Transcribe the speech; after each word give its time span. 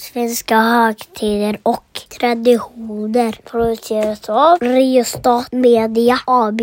Svenska 0.00 0.56
högtider 0.60 1.58
och 1.62 2.00
traditioner 2.20 3.38
produceras 3.44 4.28
av 4.28 4.58
Riostat 4.58 5.52
Media 5.52 6.18
AB. 6.24 6.60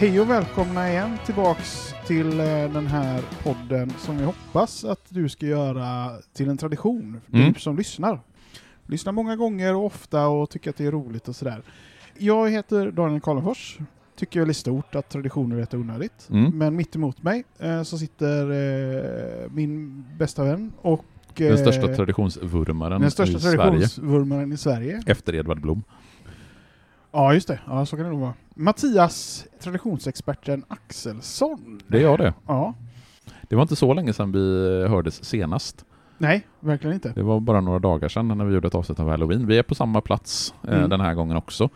Hej 0.00 0.20
och 0.20 0.30
välkomna 0.30 0.90
igen 0.90 1.18
tillbaks 1.26 1.94
till 2.06 2.40
eh, 2.40 2.46
den 2.46 2.86
här 2.86 3.22
podden 3.42 3.90
som 3.90 4.18
vi 4.18 4.24
hoppas 4.24 4.84
att 4.84 5.04
du 5.08 5.28
ska 5.28 5.46
göra 5.46 6.10
till 6.32 6.48
en 6.48 6.56
tradition, 6.56 7.20
Mm. 7.32 7.52
du 7.52 7.60
som 7.60 7.76
lyssnar. 7.76 8.20
Lyssnar 8.86 9.12
många 9.12 9.36
gånger 9.36 9.74
och 9.74 9.84
ofta 9.86 10.26
och 10.28 10.50
tycker 10.50 10.70
att 10.70 10.76
det 10.76 10.86
är 10.86 10.90
roligt 10.90 11.28
och 11.28 11.36
sådär. 11.36 11.62
Jag 12.18 12.50
heter 12.50 12.90
Daniel 12.90 13.20
Karlenfors, 13.20 13.78
tycker 14.16 14.40
väl 14.40 14.50
i 14.50 14.54
stort 14.54 14.94
att 14.94 15.08
traditioner 15.08 15.56
är 15.56 15.60
rätt 15.60 15.74
onödigt. 15.74 16.28
Mm. 16.30 16.58
Men 16.58 16.76
mitt 16.76 16.96
emot 16.96 17.22
mig 17.22 17.44
eh, 17.58 17.82
så 17.82 17.98
sitter 17.98 18.50
eh, 18.50 19.50
min 19.50 20.04
bästa 20.18 20.44
vän 20.44 20.72
och 20.80 21.04
Den 21.34 21.58
största 21.58 21.94
traditionsvurmaren 21.94 23.00
den 23.00 23.10
största 23.10 23.36
i 23.36 23.40
Sverige. 23.40 23.56
traditionsvurmaren 23.56 24.52
i 24.52 24.56
Sverige. 24.56 25.02
Efter 25.06 25.34
Edvard 25.34 25.60
Blom. 25.60 25.82
Ja, 27.12 27.34
just 27.34 27.48
det. 27.48 27.60
Ja, 27.66 27.86
så 27.86 27.96
kan 27.96 28.04
det 28.04 28.10
nog 28.10 28.20
vara. 28.20 28.34
Mattias, 28.54 29.46
traditionsexperten 29.62 30.64
Axelsson. 30.68 31.80
Det 31.88 31.98
är 31.98 32.02
jag 32.02 32.18
det. 32.18 32.34
Ja. 32.46 32.74
Det 33.48 33.56
var 33.56 33.62
inte 33.62 33.76
så 33.76 33.94
länge 33.94 34.12
sedan 34.12 34.32
vi 34.32 34.38
hördes 34.88 35.24
senast. 35.24 35.84
Nej, 36.18 36.46
verkligen 36.60 36.94
inte. 36.94 37.12
Det 37.14 37.22
var 37.22 37.40
bara 37.40 37.60
några 37.60 37.78
dagar 37.78 38.08
sedan 38.08 38.28
när 38.28 38.44
vi 38.44 38.54
gjorde 38.54 38.68
ett 38.68 38.74
avsnitt 38.74 39.00
av 39.00 39.08
Halloween. 39.08 39.46
Vi 39.46 39.58
är 39.58 39.62
på 39.62 39.74
samma 39.74 40.00
plats 40.00 40.54
eh, 40.68 40.76
Mm. 40.76 40.90
den 40.90 41.00
här 41.00 41.14
gången 41.14 41.36
också. 41.36 41.68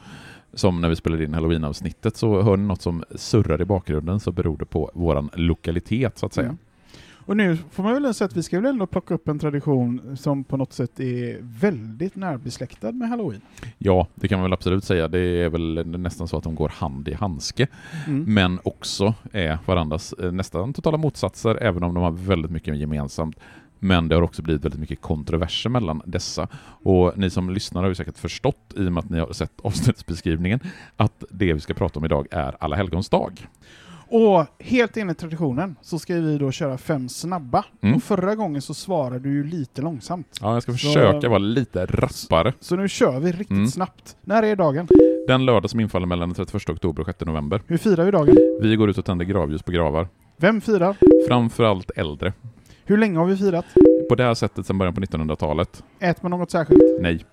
Som 0.54 0.80
när 0.80 0.88
vi 0.88 0.96
spelade 0.96 1.24
in 1.24 1.34
Halloween-avsnittet, 1.34 2.16
så 2.16 2.42
hör 2.42 2.56
ni 2.56 2.66
något 2.66 2.82
som 2.82 3.04
surrar 3.14 3.60
i 3.62 3.64
bakgrunden 3.64 4.20
så 4.20 4.32
beror 4.32 4.56
det 4.56 4.64
på 4.64 4.90
våran 4.94 5.30
lokalitet 5.34 6.18
så 6.18 6.26
att 6.26 6.32
säga. 6.34 6.44
Mm. 6.46 6.58
Och 7.26 7.36
nu 7.36 7.56
får 7.70 7.82
man 7.82 8.02
väl 8.02 8.14
säga 8.14 8.26
att 8.26 8.36
vi 8.36 8.42
ska 8.42 8.60
väl 8.60 8.70
ändå 8.70 8.86
plocka 8.86 9.14
upp 9.14 9.28
en 9.28 9.38
tradition 9.38 10.16
som 10.16 10.44
på 10.44 10.56
något 10.56 10.72
sätt 10.72 11.00
är 11.00 11.38
väldigt 11.40 12.16
närbesläktad 12.16 12.92
med 12.92 13.08
halloween. 13.08 13.40
Ja, 13.78 14.06
det 14.14 14.28
kan 14.28 14.38
man 14.38 14.42
väl 14.42 14.52
absolut 14.52 14.84
säga. 14.84 15.08
Det 15.08 15.18
är 15.20 15.48
väl 15.48 15.86
nästan 15.86 16.28
så 16.28 16.36
att 16.36 16.44
de 16.44 16.54
går 16.54 16.68
hand 16.68 17.08
i 17.08 17.14
handske. 17.14 17.66
Mm. 18.06 18.34
men 18.34 18.60
också 18.64 19.14
är 19.32 19.58
varandras 19.66 20.12
eh, 20.12 20.32
nästan 20.32 20.72
totala 20.72 20.96
motsatser, 20.96 21.62
även 21.62 21.82
om 21.82 21.94
de 21.94 22.02
har 22.02 22.10
väldigt 22.10 22.50
mycket 22.50 22.76
gemensamt. 22.76 23.36
Men 23.78 24.08
det 24.08 24.14
har 24.14 24.22
också 24.22 24.42
blivit 24.42 24.64
väldigt 24.64 24.80
mycket 24.80 25.00
kontroverser 25.00 25.70
mellan 25.70 26.02
dessa. 26.06 26.48
Och 26.82 27.18
ni 27.18 27.30
som 27.30 27.50
lyssnar 27.50 27.82
har 27.82 27.88
ju 27.88 27.94
säkert 27.94 28.18
förstått, 28.18 28.74
i 28.76 28.88
och 28.88 28.92
med 28.92 29.04
att 29.04 29.10
ni 29.10 29.18
har 29.18 29.32
sett 29.32 29.60
avsnittsbeskrivningen, 29.62 30.60
att 30.96 31.24
det 31.30 31.52
vi 31.52 31.60
ska 31.60 31.74
prata 31.74 31.98
om 31.98 32.04
idag 32.04 32.26
är 32.30 32.56
Alla 32.60 32.76
helgons 32.76 33.08
dag. 33.08 33.46
Och 34.08 34.46
helt 34.58 34.96
enligt 34.96 35.18
traditionen 35.18 35.76
så 35.82 35.98
ska 35.98 36.14
vi 36.14 36.38
då 36.38 36.50
köra 36.50 36.78
fem 36.78 37.08
snabba. 37.08 37.64
Mm. 37.82 37.96
Och 37.96 38.02
förra 38.02 38.34
gången 38.34 38.62
så 38.62 38.74
svarade 38.74 39.18
du 39.18 39.32
ju 39.32 39.44
lite 39.44 39.82
långsamt. 39.82 40.38
Ja, 40.40 40.54
jag 40.54 40.62
ska 40.62 40.72
Så- 40.72 40.78
försöka 40.78 41.28
vara 41.28 41.38
lite 41.38 41.86
rappare. 41.86 42.52
Så 42.60 42.76
nu 42.76 42.88
kör 42.88 43.20
vi 43.20 43.32
riktigt 43.32 43.50
Mm. 43.50 43.66
snabbt. 43.68 44.16
När 44.22 44.42
är 44.42 44.56
dagen? 44.56 44.88
Den 45.28 45.44
lördag 45.46 45.70
som 45.70 45.80
infaller 45.80 46.06
mellan 46.06 46.28
den 46.28 46.34
31 46.36 46.70
oktober 46.70 47.00
och 47.02 47.06
6 47.06 47.24
november. 47.24 47.60
Hur 47.66 47.78
firar 47.78 48.04
vi 48.04 48.10
dagen? 48.10 48.36
Vi 48.62 48.76
går 48.76 48.90
ut 48.90 48.98
och 48.98 49.04
tänder 49.04 49.24
gravljus 49.24 49.62
på 49.62 49.72
gravar. 49.72 50.08
Vem 50.36 50.60
firar? 50.60 50.96
Framförallt 51.28 51.90
äldre. 51.96 52.32
Hur 52.84 52.96
länge 52.98 53.18
har 53.18 53.26
vi 53.26 53.36
firat? 53.36 53.64
På 54.08 54.14
det 54.14 54.22
här 54.24 54.34
sättet 54.34 54.66
sedan 54.66 54.78
början 54.78 54.94
på 54.94 55.00
1900-talet. 55.00 55.82
Äter 56.00 56.28
man 56.28 56.38
något 56.38 56.50
särskilt? 56.50 56.82
Nej. 57.00 57.24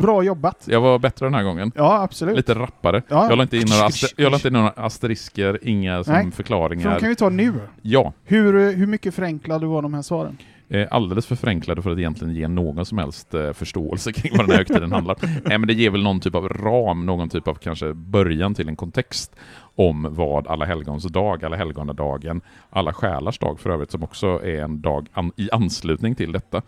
Bra 0.00 0.22
jobbat! 0.22 0.64
Jag 0.68 0.80
var 0.80 0.98
bättre 0.98 1.26
den 1.26 1.34
här 1.34 1.42
gången. 1.42 1.72
Ja, 1.74 2.02
absolut. 2.02 2.36
Lite 2.36 2.54
rappare. 2.54 3.02
Ja. 3.08 3.28
Jag 3.28 3.36
la 3.36 3.42
inte 3.42 3.56
in 3.56 3.66
några, 3.70 3.86
aster, 3.86 4.34
inte 4.34 4.48
in 4.48 4.52
några 4.54 4.68
asterisker, 4.70 5.58
inga 5.62 6.04
som 6.04 6.14
Nej, 6.14 6.24
För 6.24 6.30
förklaringar. 6.30 6.94
de 6.94 7.00
kan 7.00 7.08
vi 7.08 7.16
ta 7.16 7.28
nu. 7.28 7.52
Ja, 7.82 8.12
Hur, 8.24 8.72
hur 8.76 8.86
mycket 8.86 9.14
förenklade 9.14 9.66
var 9.66 9.82
de 9.82 9.94
här 9.94 10.02
svaren? 10.02 10.38
eh, 10.68 10.88
alldeles 10.90 11.26
för 11.26 11.36
förenklade 11.36 11.82
för 11.82 11.90
att 11.90 11.98
egentligen 11.98 12.34
ge 12.34 12.48
någon 12.48 12.86
som 12.86 12.98
helst 12.98 13.34
eh, 13.34 13.52
förståelse 13.52 14.12
kring 14.12 14.32
vad 14.36 14.46
den 14.46 14.50
här 14.50 14.58
högtiden 14.58 14.92
handlar. 14.92 15.16
Nej, 15.44 15.58
men 15.58 15.66
det 15.66 15.74
ger 15.74 15.90
väl 15.90 16.02
någon 16.02 16.20
typ 16.20 16.34
av 16.34 16.48
ram, 16.48 17.06
någon 17.06 17.28
typ 17.28 17.48
av 17.48 17.54
kanske 17.54 17.94
början 17.94 18.54
till 18.54 18.68
en 18.68 18.76
kontext 18.76 19.36
om 19.74 20.06
vad 20.10 20.46
Alla 20.46 20.64
helgons 20.64 21.04
dag, 21.04 21.44
Alla 21.44 21.56
helgonadagen, 21.56 22.40
Alla 22.70 22.92
själars 22.92 23.38
dag 23.38 23.60
för 23.60 23.70
övrigt, 23.70 23.90
som 23.90 24.02
också 24.02 24.26
är 24.26 24.62
en 24.62 24.80
dag 24.80 25.06
an, 25.12 25.32
i 25.36 25.48
anslutning 25.52 26.14
till 26.14 26.32
detta. 26.32 26.62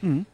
Mm. 0.00 0.24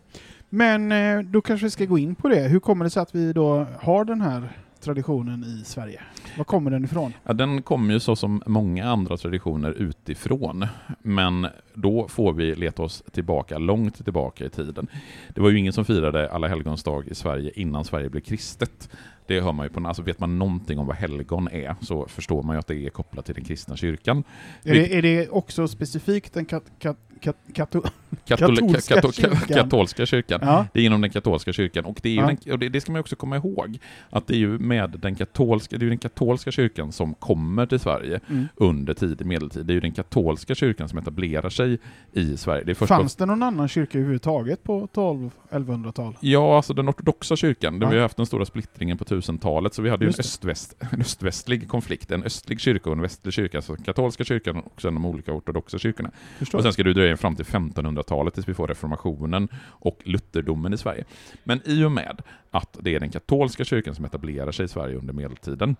Men 0.50 0.92
eh, 0.92 1.20
då 1.20 1.40
kanske 1.40 1.66
vi 1.66 1.70
ska 1.70 1.84
gå 1.84 1.98
in 1.98 2.14
på 2.14 2.28
det. 2.28 2.48
Hur 2.48 2.60
kommer 2.60 2.84
det 2.84 2.90
sig 2.90 3.02
att 3.02 3.14
vi 3.14 3.32
då 3.32 3.66
har 3.80 4.04
den 4.04 4.20
här 4.20 4.48
traditionen 4.80 5.44
i 5.44 5.64
Sverige? 5.64 6.00
Var 6.36 6.44
kommer 6.44 6.70
den 6.70 6.84
ifrån? 6.84 7.12
Ja, 7.24 7.32
den 7.32 7.62
kommer 7.62 7.94
ju 7.94 8.00
så 8.00 8.16
som 8.16 8.42
många 8.46 8.90
andra 8.90 9.16
traditioner 9.16 9.70
utifrån, 9.70 10.66
men 11.02 11.46
då 11.74 12.08
får 12.08 12.32
vi 12.32 12.54
leta 12.54 12.82
oss 12.82 13.02
tillbaka, 13.12 13.58
långt 13.58 14.04
tillbaka 14.04 14.44
i 14.44 14.50
tiden. 14.50 14.88
Det 15.28 15.40
var 15.40 15.50
ju 15.50 15.58
ingen 15.58 15.72
som 15.72 15.84
firade 15.84 16.30
Alla 16.30 16.48
helgons 16.48 16.82
dag 16.82 17.08
i 17.08 17.14
Sverige 17.14 17.50
innan 17.54 17.84
Sverige 17.84 18.10
blev 18.10 18.20
kristet. 18.20 18.90
Det 19.28 19.40
hör 19.40 19.52
man 19.52 19.66
ju 19.66 19.70
på, 19.70 19.88
alltså 19.88 20.02
vet 20.02 20.20
man 20.20 20.38
någonting 20.38 20.78
om 20.78 20.86
vad 20.86 20.96
helgon 20.96 21.48
är 21.48 21.74
så 21.80 22.06
förstår 22.08 22.42
man 22.42 22.56
ju 22.56 22.60
att 22.60 22.66
det 22.66 22.86
är 22.86 22.90
kopplat 22.90 23.26
till 23.26 23.34
den 23.34 23.44
kristna 23.44 23.76
kyrkan. 23.76 24.24
Är 24.64 24.74
det, 24.74 24.96
är 24.98 25.02
det 25.02 25.28
också 25.28 25.68
specifikt 25.68 26.34
den 26.34 26.44
kat, 26.44 26.64
kat, 26.78 26.96
kat, 27.20 27.36
kato, 27.54 27.82
Katol 28.24 28.56
Katolska 28.56 28.94
kato 28.94 29.12
kyrkan. 29.12 29.40
katolska 29.48 30.06
kyrkan. 30.06 30.40
ja. 30.42 30.66
Det 30.72 30.80
är 30.80 30.84
inom 30.84 31.00
den 31.00 31.10
katolska 31.10 31.52
kyrkan 31.52 31.84
och, 31.84 31.98
det, 32.02 32.08
är 32.08 32.14
Ja. 32.16 32.26
den, 32.44 32.52
och 32.52 32.58
det, 32.58 32.68
det 32.68 32.80
ska 32.80 32.92
man 32.92 33.00
också 33.00 33.16
komma 33.16 33.36
ihåg 33.36 33.78
att 34.10 34.26
det 34.26 34.34
är 34.34 34.38
ju 34.38 34.58
med 34.58 34.90
den 34.90 35.14
katolska, 35.14 35.78
det 35.78 35.86
är 35.86 35.88
den 35.88 35.98
katolska 35.98 36.50
kyrkan 36.50 36.92
som 36.92 37.14
kommer 37.14 37.66
till 37.66 37.78
Sverige 37.80 38.20
Mm. 38.28 38.48
under 38.56 38.94
tidig 38.94 39.26
medeltid. 39.26 39.66
Det 39.66 39.72
är 39.72 39.74
ju 39.74 39.80
den 39.80 39.92
katolska 39.92 40.54
kyrkan 40.54 40.88
som 40.88 40.98
etablerar 40.98 41.50
sig 41.50 41.78
i 42.12 42.36
Sverige. 42.36 42.64
Det 42.64 42.74
Fanns 42.74 43.16
det 43.16 43.26
någon 43.26 43.42
annan 43.42 43.68
kyrka 43.68 43.98
överhuvudtaget 43.98 44.62
på 44.64 44.88
12-1100-tal? 44.94 46.16
Ja, 46.20 46.56
alltså 46.56 46.74
den 46.74 46.88
ortodoxa 46.90 47.36
kyrkan. 47.36 47.78
Ja. 47.80 47.88
Vi 47.88 47.94
har 47.96 48.02
haft 48.02 48.16
den 48.16 48.26
stora 48.26 48.44
splittringen 48.44 48.98
på 48.98 49.04
1000-talet, 49.20 49.74
så 49.74 49.82
vi 49.82 49.90
hade 49.90 50.04
ju 50.04 50.08
en, 50.08 50.14
öst-väst, 50.18 50.76
en 50.92 51.00
öst-västlig 51.00 51.68
konflikt. 51.68 52.10
En 52.10 52.22
östlig 52.22 52.60
kyrka 52.60 52.90
och 52.90 52.96
en 52.96 53.02
västlig 53.02 53.34
kyrka, 53.34 53.58
alltså 53.58 53.76
katolska 53.76 54.24
kyrkan 54.24 54.56
och 54.56 54.82
sen 54.82 54.94
de 54.94 55.04
olika 55.06 55.32
ortodoxa 55.32 55.78
kyrkorna. 55.78 56.10
Förstår. 56.38 56.58
Och 56.58 56.62
sen 56.62 56.72
ska 56.72 56.82
du 56.82 56.92
dröja 56.92 57.16
fram 57.16 57.36
till 57.36 57.44
1500-talet 57.44 58.34
tills 58.34 58.48
vi 58.48 58.54
får 58.54 58.68
reformationen 58.68 59.48
och 59.64 60.00
lutherdomen 60.04 60.72
i 60.72 60.78
Sverige. 60.78 61.04
Men 61.44 61.60
i 61.64 61.84
och 61.84 61.92
med 61.92 62.22
att 62.50 62.78
det 62.80 62.94
är 62.94 63.00
den 63.00 63.10
katolska 63.10 63.64
kyrkan 63.64 63.94
som 63.94 64.04
etablerar 64.04 64.52
sig 64.52 64.64
i 64.64 64.68
Sverige 64.68 64.96
under 64.96 65.12
medeltiden, 65.12 65.76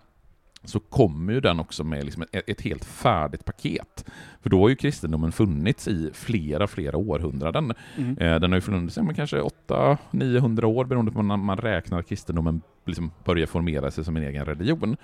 så 0.63 0.79
kommer 0.79 1.33
ju 1.33 1.39
den 1.41 1.59
också 1.59 1.83
med 1.83 2.03
liksom 2.03 2.23
ett, 2.31 2.49
ett 2.49 2.61
helt 2.61 2.85
färdigt 2.85 3.45
paket. 3.45 4.05
För 4.41 4.49
då 4.49 4.61
har 4.61 4.69
ju 4.69 4.75
kristendomen 4.75 5.31
funnits 5.31 5.87
i 5.87 6.11
flera, 6.13 6.67
flera 6.67 6.97
århundraden. 6.97 7.73
Mm. 7.97 8.17
Eh, 8.17 8.39
Den 8.39 8.51
har 8.51 8.57
ju 8.57 8.61
funnits 8.61 8.97
i 8.97 9.01
kanske 9.15 9.41
800-900 9.67 10.63
år 10.63 10.85
beroende 10.85 11.11
på 11.11 11.21
när 11.21 11.37
man 11.37 11.57
räknar 11.57 12.01
kristendomen 12.01 12.61
liksom 12.85 13.11
börjar 13.25 13.47
formera 13.47 13.91
sig 13.91 14.03
som 14.03 14.17
en 14.17 14.23
egen 14.23 14.45
religion. 14.45 14.97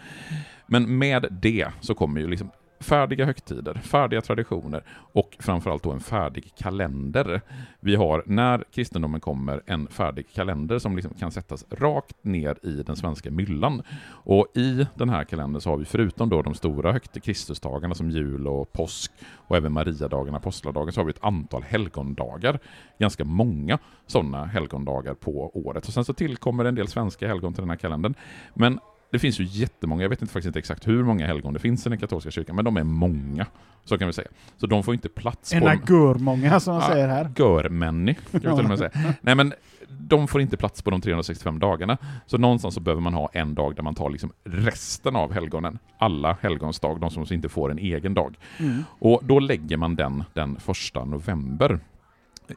Men 0.68 0.98
med 0.98 1.28
det 1.32 1.68
så 1.82 1.96
kommer 1.96 2.22
ju 2.22 2.28
liksom 2.28 2.52
färdiga 2.80 3.25
högtider, 3.25 3.74
färdiga 3.74 4.22
traditioner 4.22 4.84
och 4.90 5.38
framförallt 5.40 5.84
då 5.84 5.91
en 5.91 6.00
färdig 6.00 6.52
kalender. 6.56 7.41
Vi 7.80 7.96
har, 7.96 8.24
när 8.25 8.63
kristendomen 8.72 9.22
kommer, 9.22 9.62
en 9.66 9.88
färdig 9.88 10.25
kalender 10.34 10.80
som 10.80 10.96
liksom 10.96 11.14
kan 11.14 11.31
sättas 11.31 11.66
rakt 11.69 12.24
ner 12.24 12.58
i 12.64 12.84
den 12.84 12.96
svenska 12.96 13.32
myllan. 13.32 13.82
Och 14.08 14.47
i 14.53 14.88
den 14.96 15.09
här 15.09 15.23
kalendern 15.23 15.61
så 15.61 15.70
har 15.70 15.78
vi 15.78 15.85
förutom 15.85 16.29
då 16.29 16.41
de 16.41 16.53
stora 16.53 16.91
högt 16.91 17.23
Kristusdagarna 17.23 17.96
som 17.96 18.09
jul 18.09 18.47
och 18.47 18.73
påsk 18.73 19.11
och 19.35 19.58
även 19.58 19.72
Mariadagen, 19.72 20.35
apostladagen, 20.35 20.94
så 20.94 21.00
har 21.00 21.05
vi 21.05 21.09
ett 21.09 21.23
antal 21.23 21.64
helgondagar. 21.64 22.59
Ganska 23.00 23.26
många 23.26 23.79
sådana 24.08 24.46
helgondagar 24.46 25.14
på 25.14 25.52
året. 25.66 25.88
Och 25.88 25.94
sen 25.94 26.05
så 26.05 26.14
tillkommer 26.14 26.66
en 26.66 26.76
del 26.76 26.88
svenska 26.88 27.28
helgon 27.28 27.53
till 27.53 27.61
den 27.61 27.70
här 27.70 27.78
kalendern. 27.78 28.14
Men 28.53 28.79
det 29.11 29.19
finns 29.19 29.40
ju 29.40 29.43
jättemånga, 29.43 30.02
jag 30.02 30.09
vet 30.09 30.22
inte 30.22 30.34
faktiskt 30.34 30.47
inte 30.47 30.59
exakt 30.59 30.87
hur 30.87 31.03
många 31.03 31.28
helgon 31.28 31.53
det 31.53 31.59
finns 31.59 31.85
i 31.85 31.90
den 31.90 31.99
katolska 31.99 32.31
kyrkan, 32.31 32.55
men 32.55 32.66
de 32.66 32.78
är 32.78 32.84
många. 32.84 33.46
Så 33.84 33.97
kan 33.97 34.07
vi 34.07 34.13
säga. 34.13 34.28
Så 34.57 34.67
de 34.67 34.84
får 34.84 34.93
inte 34.93 35.09
plats 35.09 35.52
på... 35.52 35.57
Ena 35.57 35.75
gurmånga 35.75 36.59
som 36.59 36.73
man 36.73 36.84
Ja. 36.84 36.90
säger 36.90 37.07
här. 37.07 37.31
Görmänny, 37.37 38.13
kan 38.13 38.23
vi 38.31 38.40
till 38.40 38.49
och 38.49 38.66
med 38.66 38.78
säga. 38.78 38.91
Nej 39.22 39.35
men, 39.35 39.53
de 39.90 40.28
får 40.28 40.41
inte 40.41 40.57
plats 40.57 40.81
på 40.81 40.90
de 40.91 41.02
365 41.02 41.59
dagarna. 41.59 41.97
Så 42.25 42.37
någonstans 42.37 42.73
så 42.75 42.81
behöver 42.81 43.02
man 43.02 43.13
ha 43.13 43.29
en 43.34 43.55
dag 43.55 43.75
där 43.75 43.84
man 43.84 43.96
tar 43.96 44.09
liksom 44.09 44.31
resten 44.43 45.16
av 45.16 45.34
helgonen. 45.34 45.79
Alla 45.99 46.37
helgonsdag, 46.41 46.97
de 46.99 47.09
som 47.11 47.25
inte 47.31 47.49
får 47.49 47.72
en 47.72 47.79
egen 47.79 48.13
dag. 48.13 48.35
Mm. 48.59 48.84
Och 48.99 49.22
då 49.23 49.40
lägger 49.40 49.78
man 49.78 49.96
den 49.96 50.23
den 50.34 50.59
första 50.59 51.05
november. 51.05 51.79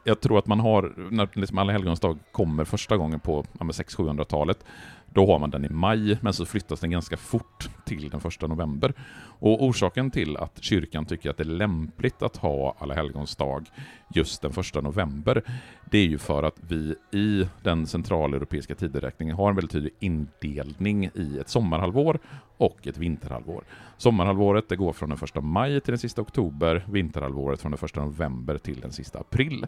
jag 0.03 0.21
tror 0.21 0.39
att 0.39 0.47
man 0.47 0.59
har, 0.59 0.93
när 1.11 1.27
liksom 1.33 1.57
Alla 1.57 1.71
helgons 1.71 1.99
dag 1.99 2.17
kommer 2.31 2.65
första 2.65 2.97
gången 2.97 3.19
på 3.19 3.45
ja, 3.59 3.65
600-700-talet, 3.65 4.65
då 5.13 5.27
har 5.27 5.39
man 5.39 5.49
den 5.49 5.65
i 5.65 5.69
maj, 5.69 6.17
men 6.21 6.33
så 6.33 6.45
flyttas 6.45 6.79
den 6.79 6.91
ganska 6.91 7.17
fort 7.17 7.69
till 7.85 8.09
den 8.09 8.21
1 8.25 8.41
november. 8.41 8.93
Och 9.39 9.63
orsaken 9.63 10.11
till 10.11 10.37
att 10.37 10.63
kyrkan 10.63 11.05
tycker 11.05 11.29
att 11.29 11.37
det 11.37 11.43
är 11.43 11.45
lämpligt 11.45 12.21
att 12.21 12.37
ha 12.37 12.75
Alla 12.79 12.95
helgons 12.95 13.35
dag 13.35 13.67
just 14.15 14.41
den 14.41 14.51
1 14.51 14.83
november, 14.83 15.43
det 15.91 15.97
är 15.97 16.05
ju 16.05 16.17
för 16.17 16.43
att 16.43 16.55
vi 16.67 16.95
i 17.11 17.47
den 17.63 17.87
centraleuropeiska 17.87 18.75
tideräkningen 18.75 19.35
har 19.35 19.49
en 19.49 19.55
väldigt 19.55 19.71
tydlig 19.71 19.93
indelning 19.99 21.09
i 21.13 21.37
ett 21.39 21.49
sommarhalvår 21.49 22.19
och 22.57 22.87
ett 22.87 22.97
vinterhalvår. 22.97 23.63
Sommarhalvåret 23.99 24.69
det 24.69 24.75
går 24.75 24.93
från 24.93 25.09
den 25.09 25.17
första 25.17 25.41
maj 25.41 25.81
till 25.81 25.91
den 25.91 25.99
sista 25.99 26.21
oktober, 26.21 26.85
vinterhalvåret 26.89 27.61
från 27.61 27.71
den 27.71 27.77
första 27.77 28.01
november 28.01 28.57
till 28.57 28.79
den 28.81 28.91
sista 28.91 29.19
april. 29.19 29.65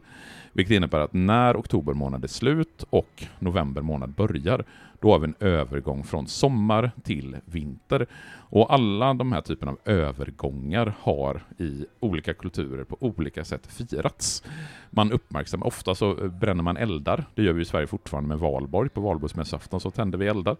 Vilket 0.53 0.75
innebär 0.75 0.99
att 0.99 1.13
när 1.13 1.57
oktober 1.57 1.93
månad 1.93 2.23
är 2.23 2.27
slut 2.27 2.83
och 2.89 3.23
november 3.39 3.81
månad 3.81 4.09
börjar, 4.09 4.65
då 4.99 5.11
har 5.11 5.19
vi 5.19 5.25
en 5.25 5.35
övergång 5.39 6.03
från 6.03 6.27
sommar 6.27 6.91
till 7.03 7.37
vinter. 7.45 8.07
Och 8.33 8.73
alla 8.73 9.13
de 9.13 9.31
här 9.31 9.41
typerna 9.41 9.71
av 9.71 9.77
övergångar 9.85 10.93
har 10.99 11.43
i 11.57 11.85
olika 11.99 12.33
kulturer 12.33 12.83
på 12.83 12.97
olika 12.99 13.43
sätt 13.45 13.67
firats. 13.67 14.43
Man 14.89 15.11
uppmärksammar, 15.11 15.67
ofta 15.67 15.95
så 15.95 16.13
bränner 16.13 16.63
man 16.63 16.77
eldar, 16.77 17.25
det 17.35 17.43
gör 17.43 17.53
vi 17.53 17.61
i 17.61 17.65
Sverige 17.65 17.87
fortfarande 17.87 18.27
med 18.27 18.39
valborg, 18.39 18.89
på 18.89 19.01
valborgsmässoafton 19.01 19.79
så 19.79 19.91
tänder 19.91 20.17
vi 20.17 20.27
eldar. 20.27 20.57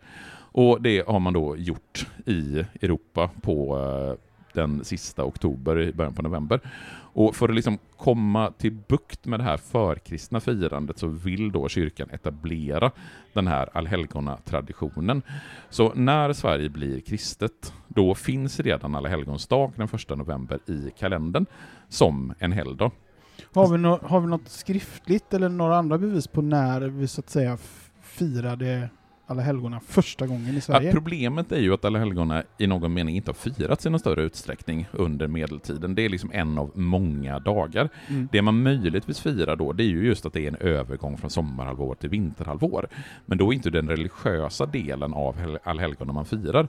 Och 0.53 0.81
det 0.81 1.07
har 1.07 1.19
man 1.19 1.33
då 1.33 1.57
gjort 1.57 2.07
i 2.25 2.65
Europa 2.81 3.29
på 3.41 3.60
Eh, 3.69 4.15
den 4.53 4.85
sista 4.85 5.23
oktober, 5.23 5.79
i 5.79 5.93
början 5.93 6.13
på 6.13 6.21
november. 6.21 6.59
Och 7.13 7.35
för 7.35 7.49
att 7.49 7.55
liksom 7.55 7.77
komma 7.97 8.51
till 8.57 8.71
bukt 8.87 9.25
med 9.25 9.39
det 9.39 9.43
här 9.43 9.57
förkristna 9.57 10.39
firandet 10.39 10.99
så 10.99 11.07
vill 11.07 11.51
då 11.51 11.69
kyrkan 11.69 12.09
etablera 12.09 12.91
den 13.33 13.47
här 13.47 13.69
allhelgona-traditionen. 13.73 15.21
Så 15.69 15.93
när 15.93 16.33
Sverige 16.33 16.69
blir 16.69 16.99
kristet, 16.99 17.73
då 17.87 18.15
finns 18.15 18.59
redan 18.59 18.95
allhelgons 18.95 19.47
dag 19.47 19.71
den 19.75 19.87
första 19.87 20.15
november 20.15 20.59
i 20.67 20.91
kalendern 20.99 21.45
som 21.89 22.33
en 22.39 22.51
helgdag. 22.51 22.91
Har 23.53 23.67
vi, 23.71 23.77
no 23.77 23.99
har 24.03 24.21
vi 24.21 24.27
något 24.27 24.49
skriftligt 24.49 25.33
eller 25.33 25.49
några 25.49 25.77
andra 25.77 25.97
bevis 25.97 26.27
på 26.27 26.41
när 26.41 26.81
vi 26.81 27.07
så 27.07 27.21
att 27.21 27.29
säga 27.29 27.57
firade 28.01 28.89
alla 29.31 29.41
helgona 29.41 29.79
första 29.79 30.27
gången 30.27 30.57
i 30.57 30.61
Sverige. 30.61 30.87
Ja, 30.87 30.93
problemet 30.93 31.51
är 31.51 31.59
ju 31.59 31.73
att 31.73 31.85
alla 31.85 31.99
helgona 31.99 32.43
i 32.57 32.67
någon 32.67 32.93
mening 32.93 33.15
inte 33.15 33.29
har 33.29 33.51
firats 33.51 33.85
i 33.85 33.89
någon 33.89 33.99
större 33.99 34.21
utsträckning 34.21 34.87
under 34.91 35.27
medeltiden. 35.27 35.95
Det 35.95 36.01
är 36.01 36.09
liksom 36.09 36.31
en 36.33 36.57
av 36.57 36.71
många 36.75 37.39
dagar. 37.39 37.89
Mm. 38.07 38.29
Det 38.31 38.41
man 38.41 38.63
möjligtvis 38.63 39.19
firar 39.19 39.55
då, 39.55 39.73
det 39.73 39.83
är 39.83 39.87
ju 39.87 40.05
just 40.05 40.25
att 40.25 40.33
det 40.33 40.41
är 40.41 40.47
en 40.47 40.55
övergång 40.55 41.17
från 41.17 41.29
sommarhalvår 41.29 41.95
till 41.95 42.09
vinterhalvår. 42.09 42.87
Men 43.25 43.37
då 43.37 43.51
är 43.51 43.53
inte 43.53 43.69
den 43.69 43.89
religiösa 43.89 44.65
delen 44.65 45.13
av 45.13 45.57
allhelgona 45.63 46.13
man 46.13 46.25
firar. 46.25 46.67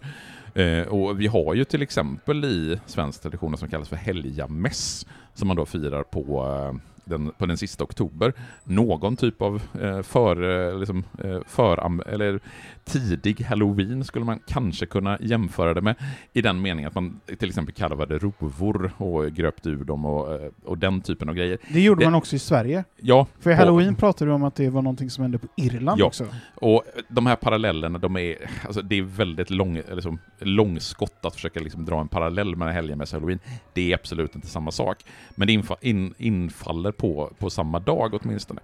Eh, 0.54 0.82
och 0.82 1.20
vi 1.20 1.26
har 1.26 1.54
ju 1.54 1.64
till 1.64 1.82
exempel 1.82 2.44
i 2.44 2.80
svensk 2.86 3.22
tradition 3.22 3.56
som 3.56 3.68
kallas 3.68 3.88
för 3.88 3.96
helgamäss, 3.96 5.06
som 5.34 5.48
man 5.48 5.56
då 5.56 5.66
firar 5.66 6.02
på 6.02 6.46
eh, 6.46 6.91
den, 7.04 7.32
på 7.38 7.46
den 7.46 7.56
sista 7.56 7.84
oktober 7.84 8.32
någon 8.64 9.16
typ 9.16 9.42
av 9.42 9.62
eh, 9.80 10.02
för, 10.02 10.70
eh, 10.70 10.78
liksom, 10.78 11.04
eh, 11.24 11.38
för, 11.46 12.02
eller 12.08 12.40
tidig 12.84 13.40
halloween 13.40 14.04
skulle 14.04 14.24
man 14.24 14.38
kanske 14.46 14.86
kunna 14.86 15.18
jämföra 15.20 15.74
det 15.74 15.80
med 15.80 15.94
i 16.32 16.42
den 16.42 16.62
meningen 16.62 16.88
att 16.88 16.94
man 16.94 17.20
till 17.38 17.48
exempel 17.48 17.74
kalvade 17.74 18.18
rovor 18.18 18.92
och 18.96 19.32
gröpte 19.32 19.68
ur 19.68 19.84
dem 19.84 20.04
och, 20.04 20.34
eh, 20.34 20.50
och 20.64 20.78
den 20.78 21.00
typen 21.00 21.28
av 21.28 21.34
grejer. 21.34 21.58
Det 21.68 21.80
gjorde 21.80 22.00
det, 22.00 22.06
man 22.06 22.14
också 22.14 22.36
i 22.36 22.38
Sverige. 22.38 22.84
Ja. 22.96 23.26
För 23.40 23.50
i 23.50 23.54
halloween 23.54 23.94
pratade 23.94 24.30
du 24.30 24.34
om 24.34 24.44
att 24.44 24.54
det 24.54 24.70
var 24.70 24.82
någonting 24.82 25.10
som 25.10 25.22
hände 25.22 25.38
på 25.38 25.46
Irland 25.56 26.00
ja, 26.00 26.06
också. 26.06 26.26
och 26.54 26.82
de 27.08 27.26
här 27.26 27.36
parallellerna, 27.36 27.98
de 27.98 28.16
är, 28.16 28.36
alltså 28.66 28.82
det 28.82 28.98
är 28.98 29.02
väldigt 29.02 29.50
lång, 29.50 29.82
liksom, 29.92 30.18
långskott 30.38 31.24
att 31.24 31.34
försöka 31.34 31.60
liksom 31.60 31.84
dra 31.84 32.00
en 32.00 32.08
parallell 32.08 32.56
mellan 32.56 32.74
helgen 32.74 32.98
med 32.98 33.08
halloween. 33.12 33.38
Det 33.72 33.92
är 33.92 33.94
absolut 33.94 34.34
inte 34.34 34.46
samma 34.46 34.70
sak. 34.70 34.98
Men 35.34 35.46
det 35.46 35.52
infa, 35.52 35.76
in, 35.80 36.14
infaller 36.18 36.91
på, 36.92 37.32
på 37.38 37.50
samma 37.50 37.78
dag 37.78 38.14
åtminstone. 38.22 38.60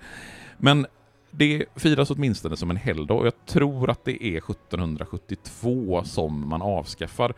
Men 0.57 0.87
det 1.31 1.65
firas 1.77 2.11
åtminstone 2.11 2.57
som 2.57 2.71
en 2.71 2.77
helgdag 2.77 3.19
och 3.19 3.27
jag 3.27 3.47
tror 3.47 3.91
att 3.91 4.05
det 4.05 4.25
är 4.25 4.39
1772 4.39 6.03
som 6.05 6.49
man 6.49 6.63
avskaffar 6.63 7.35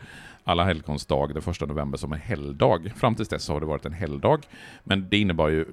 alla 0.51 0.65
helgons 0.65 1.07
dag 1.07 1.35
den 1.35 1.43
1 1.53 1.61
november 1.61 1.99
som 1.99 2.13
en 2.13 2.19
helgdag. 2.19 2.93
Fram 2.97 3.15
tills 3.15 3.29
dess 3.29 3.49
har 3.49 3.61
det 3.61 3.67
varit 3.67 3.87
en 3.87 3.93
helgdag. 3.93 4.39
Men 4.85 5.09
det 5.09 5.19
innebar 5.19 5.49
ju, 5.49 5.65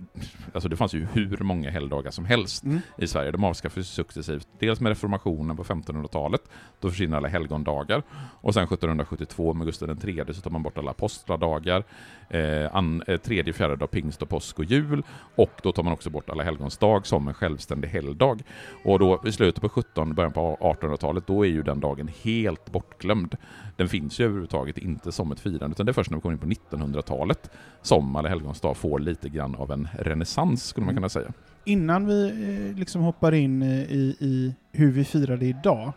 alltså 0.53 0.69
det 0.69 0.75
fanns 0.75 0.93
ju 0.93 1.07
hur 1.13 1.37
många 1.37 1.69
helgdagar 1.69 2.11
som 2.11 2.25
helst 2.25 2.63
mm. 2.63 2.79
i 2.97 3.07
Sverige. 3.07 3.31
De 3.31 3.43
avskaffades 3.43 3.87
successivt. 3.87 4.47
Dels 4.59 4.79
med 4.79 4.89
reformationen 4.89 5.57
på 5.57 5.63
1500-talet, 5.63 6.41
då 6.79 6.89
försvinner 6.89 7.17
alla 7.17 7.27
helgondagar. 7.27 8.03
Och 8.41 8.53
sen 8.53 8.63
1772 8.63 9.53
med 9.53 9.67
Gustav 9.67 10.05
III 10.05 10.23
så 10.33 10.41
tar 10.41 10.51
man 10.51 10.63
bort 10.63 10.77
alla 10.77 10.91
apostlardagar, 10.91 11.83
eh, 12.29 12.75
an, 12.75 13.03
eh, 13.07 13.17
tredje, 13.17 13.53
fjärde 13.53 13.75
dag 13.75 13.91
pingst 13.91 14.21
och 14.21 14.29
påsk 14.29 14.59
och 14.59 14.65
jul. 14.65 15.03
Och 15.35 15.51
då 15.63 15.71
tar 15.71 15.83
man 15.83 15.93
också 15.93 16.09
bort 16.09 16.29
alla 16.29 16.43
helgons 16.43 16.77
dag 16.77 17.07
som 17.07 17.27
en 17.27 17.33
självständig 17.33 17.87
helgdag. 17.87 18.43
Och 18.83 18.99
då 18.99 19.21
i 19.25 19.31
slutet 19.31 19.61
på 19.61 19.69
17, 19.69 20.15
början 20.15 20.31
på 20.31 20.57
1800-talet, 20.61 21.27
då 21.27 21.45
är 21.45 21.49
ju 21.49 21.63
den 21.63 21.79
dagen 21.79 22.09
helt 22.23 22.71
bortglömd. 22.71 23.37
Den 23.75 23.89
finns 23.89 24.19
ju 24.19 24.25
överhuvudtaget 24.25 24.66
inte 24.77 25.11
som 25.11 25.31
ett 25.31 25.39
firande, 25.39 25.67
utan 25.71 25.85
det 25.85 25.91
är 25.91 25.93
först 25.93 26.11
när 26.11 26.17
vi 26.17 26.21
kommer 26.21 26.33
in 26.33 26.55
på 26.55 26.75
1900-talet 26.75 27.51
som 27.81 28.15
Alla 28.15 28.29
helgons 28.29 28.61
dag 28.61 28.77
får 28.77 28.99
lite 28.99 29.29
grann 29.29 29.55
av 29.55 29.71
en 29.71 29.87
renässans, 29.99 30.65
skulle 30.65 30.85
man 30.85 30.93
mm. 30.93 31.01
kunna 31.01 31.09
säga. 31.09 31.33
Innan 31.65 32.05
vi 32.07 32.27
eh, 32.27 32.79
liksom 32.79 33.01
hoppar 33.01 33.33
in 33.33 33.63
i, 33.63 34.15
i 34.19 34.55
hur 34.71 34.91
vi 34.91 35.03
firar 35.03 35.37
det 35.37 35.45
idag, 35.45 35.93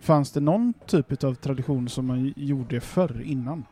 fanns 0.00 0.32
det 0.32 0.40
någon 0.40 0.74
typ 0.86 1.24
av 1.24 1.34
tradition 1.34 1.88
som 1.88 2.06
man 2.06 2.32
gjorde 2.36 2.80
förr, 2.80 3.22
innan? 3.24 3.64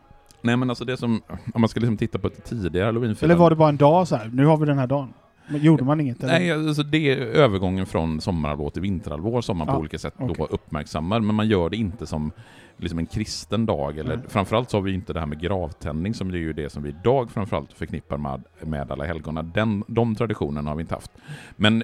Nej 0.43 0.57
men 0.57 0.71
alltså 0.71 0.85
det 0.85 0.97
som, 0.97 1.23
om 1.55 1.61
man 1.61 1.69
ska 1.69 1.81
liksom 1.81 1.97
titta 1.97 2.19
på 2.19 2.27
ett 2.27 2.45
tidigare 2.45 2.87
halloweenfirande. 2.87 3.35
Eller 3.35 3.43
var 3.43 3.51
det 3.51 3.57
bara 3.57 3.69
en 3.69 3.77
dag 3.77 4.09
så 4.09 4.17
här, 4.17 4.31
nu 4.35 4.47
har 4.47 4.57
vi 4.57 4.67
den 4.67 4.79
här 4.79 4.87
dagen? 4.87 5.13
Men 5.51 5.61
gjorde 5.61 5.85
man 5.85 6.01
inget? 6.01 6.23
Eller? 6.23 6.33
Nej, 6.33 6.53
alltså 6.53 6.83
det 6.83 7.13
är 7.13 7.17
övergången 7.17 7.87
från 7.87 8.21
sommarhalvår 8.21 8.71
till 8.71 8.83
vinterhalvår 8.83 9.41
som 9.41 9.59
man 9.59 9.67
ja, 9.67 9.73
på 9.73 9.81
olika 9.81 9.99
sätt 9.99 10.15
okay. 10.19 10.35
då 10.39 10.47
uppmärksammar, 10.47 11.21
men 11.21 11.35
man 11.35 11.49
gör 11.49 11.71
det 11.71 11.77
inte 11.77 12.07
som 12.07 12.33
liksom 12.77 12.99
en 12.99 13.07
kristen 13.07 13.67
dag. 13.67 13.99
Eller, 13.99 14.15
mm. 14.15 14.29
Framförallt 14.29 14.71
så 14.71 14.77
har 14.77 14.83
vi 14.83 14.93
inte 14.93 15.13
det 15.13 15.21
här 15.21 15.27
med 15.27 15.41
gravtändning 15.41 16.15
som 16.15 16.31
är 16.31 16.37
ju 16.37 16.53
det 16.53 16.71
som 16.71 16.83
vi 16.83 16.89
idag 16.89 17.31
framförallt 17.31 17.73
förknippar 17.73 18.17
med, 18.17 18.43
med 18.61 18.91
alla 18.91 19.05
helgona. 19.05 19.43
Den, 19.43 19.85
de 19.87 20.15
traditionerna 20.15 20.71
har 20.71 20.77
vi 20.77 20.81
inte 20.81 20.95
haft. 20.95 21.13
Men 21.57 21.83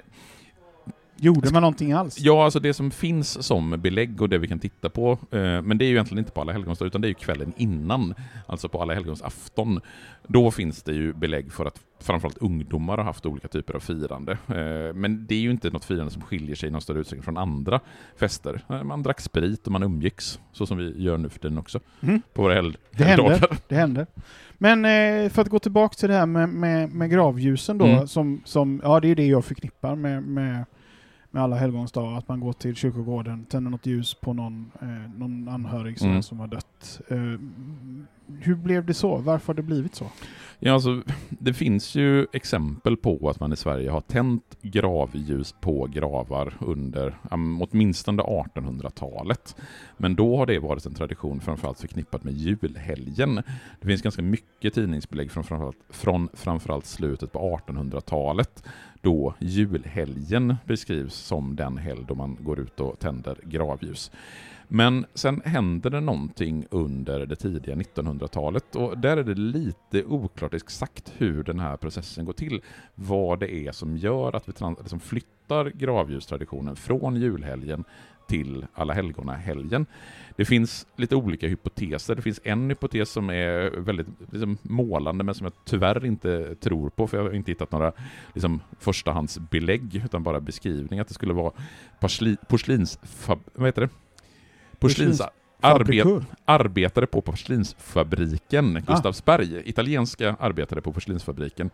Gjorde 1.18 1.52
man 1.52 1.62
någonting 1.62 1.92
alls? 1.92 2.20
Ja, 2.20 2.44
alltså 2.44 2.60
det 2.60 2.74
som 2.74 2.90
finns 2.90 3.46
som 3.46 3.70
belägg 3.70 4.22
och 4.22 4.28
det 4.28 4.38
vi 4.38 4.48
kan 4.48 4.58
titta 4.58 4.90
på, 4.90 5.12
eh, 5.12 5.62
men 5.62 5.78
det 5.78 5.84
är 5.84 5.86
ju 5.86 5.92
egentligen 5.92 6.18
inte 6.18 6.32
på 6.32 6.40
alla 6.40 6.52
helgons 6.52 6.82
utan 6.82 7.00
det 7.00 7.06
är 7.06 7.08
ju 7.08 7.14
kvällen 7.14 7.52
innan, 7.56 8.14
alltså 8.46 8.68
på 8.68 8.82
alla 8.82 8.94
helgons 8.94 9.22
afton. 9.22 9.80
Då 10.26 10.50
finns 10.50 10.82
det 10.82 10.92
ju 10.92 11.12
belägg 11.12 11.52
för 11.52 11.64
att 11.64 11.80
framförallt 12.00 12.38
ungdomar 12.38 12.96
har 12.96 13.04
haft 13.04 13.26
olika 13.26 13.48
typer 13.48 13.74
av 13.74 13.80
firande. 13.80 14.32
Eh, 14.32 14.94
men 14.94 15.26
det 15.26 15.34
är 15.34 15.40
ju 15.40 15.50
inte 15.50 15.70
något 15.70 15.84
firande 15.84 16.10
som 16.10 16.22
skiljer 16.22 16.56
sig 16.56 16.68
i 16.68 16.72
någon 16.72 16.80
större 16.80 16.98
utsträckning 16.98 17.24
från 17.24 17.36
andra 17.36 17.80
fester. 18.16 18.60
Eh, 18.70 18.82
man 18.82 19.02
drack 19.02 19.20
sprit 19.20 19.66
och 19.66 19.72
man 19.72 19.82
umgicks, 19.82 20.40
så 20.52 20.66
som 20.66 20.78
vi 20.78 21.02
gör 21.02 21.18
nu 21.18 21.28
för 21.28 21.38
tiden 21.38 21.58
också, 21.58 21.80
mm. 22.00 22.22
på 22.34 22.42
våra 22.42 22.54
hel 22.54 22.76
det 22.90 23.04
händer, 23.04 23.58
det 23.68 23.74
händer. 23.74 24.06
Men 24.58 24.84
eh, 24.84 25.30
för 25.30 25.42
att 25.42 25.48
gå 25.48 25.58
tillbaka 25.58 25.94
till 25.94 26.08
det 26.08 26.14
här 26.14 26.26
med, 26.26 26.48
med, 26.48 26.94
med 26.94 27.10
gravljusen 27.10 27.78
då, 27.78 27.86
mm. 27.86 28.06
som, 28.06 28.42
som, 28.44 28.80
ja 28.84 29.00
det 29.00 29.08
är 29.08 29.14
det 29.14 29.26
jag 29.26 29.44
förknippar 29.44 29.96
med, 29.96 30.22
med 30.22 30.64
med 31.36 31.44
alla 31.44 31.56
helgons 31.56 31.92
dag, 31.92 32.16
att 32.16 32.28
man 32.28 32.40
går 32.40 32.52
till 32.52 32.74
kyrkogården, 32.74 33.44
tänder 33.44 33.70
något 33.70 33.86
ljus 33.86 34.14
på 34.14 34.32
någon, 34.32 34.70
eh, 34.82 35.18
någon 35.18 35.48
anhörig 35.48 35.98
som, 35.98 36.10
mm. 36.10 36.22
som 36.22 36.40
har 36.40 36.46
dött. 36.46 36.75
Eh, 37.08 37.40
hur 38.40 38.54
blev 38.54 38.86
det 38.86 38.94
så? 38.94 39.16
Varför 39.16 39.46
har 39.46 39.54
det 39.54 39.62
blivit 39.62 39.94
så? 39.94 40.06
Ja, 40.58 40.72
alltså, 40.72 41.02
det 41.28 41.54
finns 41.54 41.94
ju 41.94 42.26
exempel 42.32 42.96
på 42.96 43.28
att 43.30 43.40
man 43.40 43.52
i 43.52 43.56
Sverige 43.56 43.90
har 43.90 44.00
tänt 44.00 44.56
gravljus 44.62 45.54
på 45.60 45.86
gravar 45.86 46.54
under 46.60 47.18
um, 47.30 47.62
åtminstone 47.62 48.22
1800-talet. 48.22 49.56
Men 49.96 50.14
då 50.14 50.36
har 50.36 50.46
det 50.46 50.58
varit 50.58 50.86
en 50.86 50.94
tradition 50.94 51.40
framförallt 51.40 51.80
förknippat 51.80 52.24
med 52.24 52.34
julhelgen. 52.34 53.42
Det 53.80 53.86
finns 53.86 54.02
ganska 54.02 54.22
mycket 54.22 54.74
tidningsbelägg 54.74 55.30
från 55.30 55.44
framförallt, 55.44 55.78
från 55.88 56.28
framförallt 56.34 56.86
slutet 56.86 57.32
på 57.32 57.60
1800-talet 57.66 58.64
då 59.00 59.34
julhelgen 59.38 60.56
beskrivs 60.64 61.14
som 61.14 61.56
den 61.56 61.78
helg 61.78 62.04
då 62.08 62.14
man 62.14 62.36
går 62.40 62.60
ut 62.60 62.80
och 62.80 62.98
tänder 62.98 63.38
gravljus. 63.44 64.10
Men 64.68 65.06
sen 65.14 65.42
händer 65.44 65.90
det 65.90 66.00
någonting 66.00 66.66
under 66.70 67.26
det 67.26 67.36
tidiga 67.36 67.74
1900-talet 67.74 68.76
och 68.76 68.98
där 68.98 69.16
är 69.16 69.24
det 69.24 69.34
lite 69.34 70.04
oklart 70.04 70.54
exakt 70.54 71.12
hur 71.16 71.44
den 71.44 71.60
här 71.60 71.76
processen 71.76 72.24
går 72.24 72.32
till. 72.32 72.62
Vad 72.94 73.40
det 73.40 73.54
är 73.54 73.72
som 73.72 73.96
gör 73.96 74.36
att 74.36 74.48
vi 74.48 74.52
liksom 74.78 75.00
flyttar 75.00 75.70
gravljustraditionen 75.70 76.76
från 76.76 77.16
julhelgen 77.16 77.84
till 78.28 78.66
Alla 78.74 78.92
helgona-helgen. 78.94 79.86
Det 80.36 80.44
finns 80.44 80.86
lite 80.96 81.16
olika 81.16 81.48
hypoteser. 81.48 82.14
Det 82.14 82.22
finns 82.22 82.40
en 82.44 82.70
hypotes 82.70 83.10
som 83.10 83.30
är 83.30 83.70
väldigt 83.80 84.06
liksom, 84.32 84.58
målande 84.62 85.24
men 85.24 85.34
som 85.34 85.44
jag 85.44 85.52
tyvärr 85.64 86.04
inte 86.04 86.54
tror 86.54 86.88
på 86.90 87.06
för 87.06 87.16
jag 87.16 87.24
har 87.24 87.32
inte 87.32 87.50
hittat 87.50 87.72
några 87.72 87.92
liksom, 88.34 88.60
förstahandsbelägg 88.78 90.02
utan 90.04 90.22
bara 90.22 90.40
beskrivning 90.40 91.00
att 91.00 91.08
det 91.08 91.14
skulle 91.14 91.34
vara 91.34 91.52
porslinsfab... 92.48 93.38
Vad 93.54 93.68
heter 93.68 93.82
det? 93.82 93.88
Porslins... 94.78 95.22
Arbet, 95.60 96.06
arbetare 96.44 97.06
på 97.06 97.20
porslinsfabriken 97.20 98.76
ah. 98.76 98.92
Gustavsberg, 98.92 99.56
ah. 99.56 99.62
italienska 99.64 100.36
arbetare 100.40 100.80
på 100.80 100.92
porslinsfabriken 100.92 101.70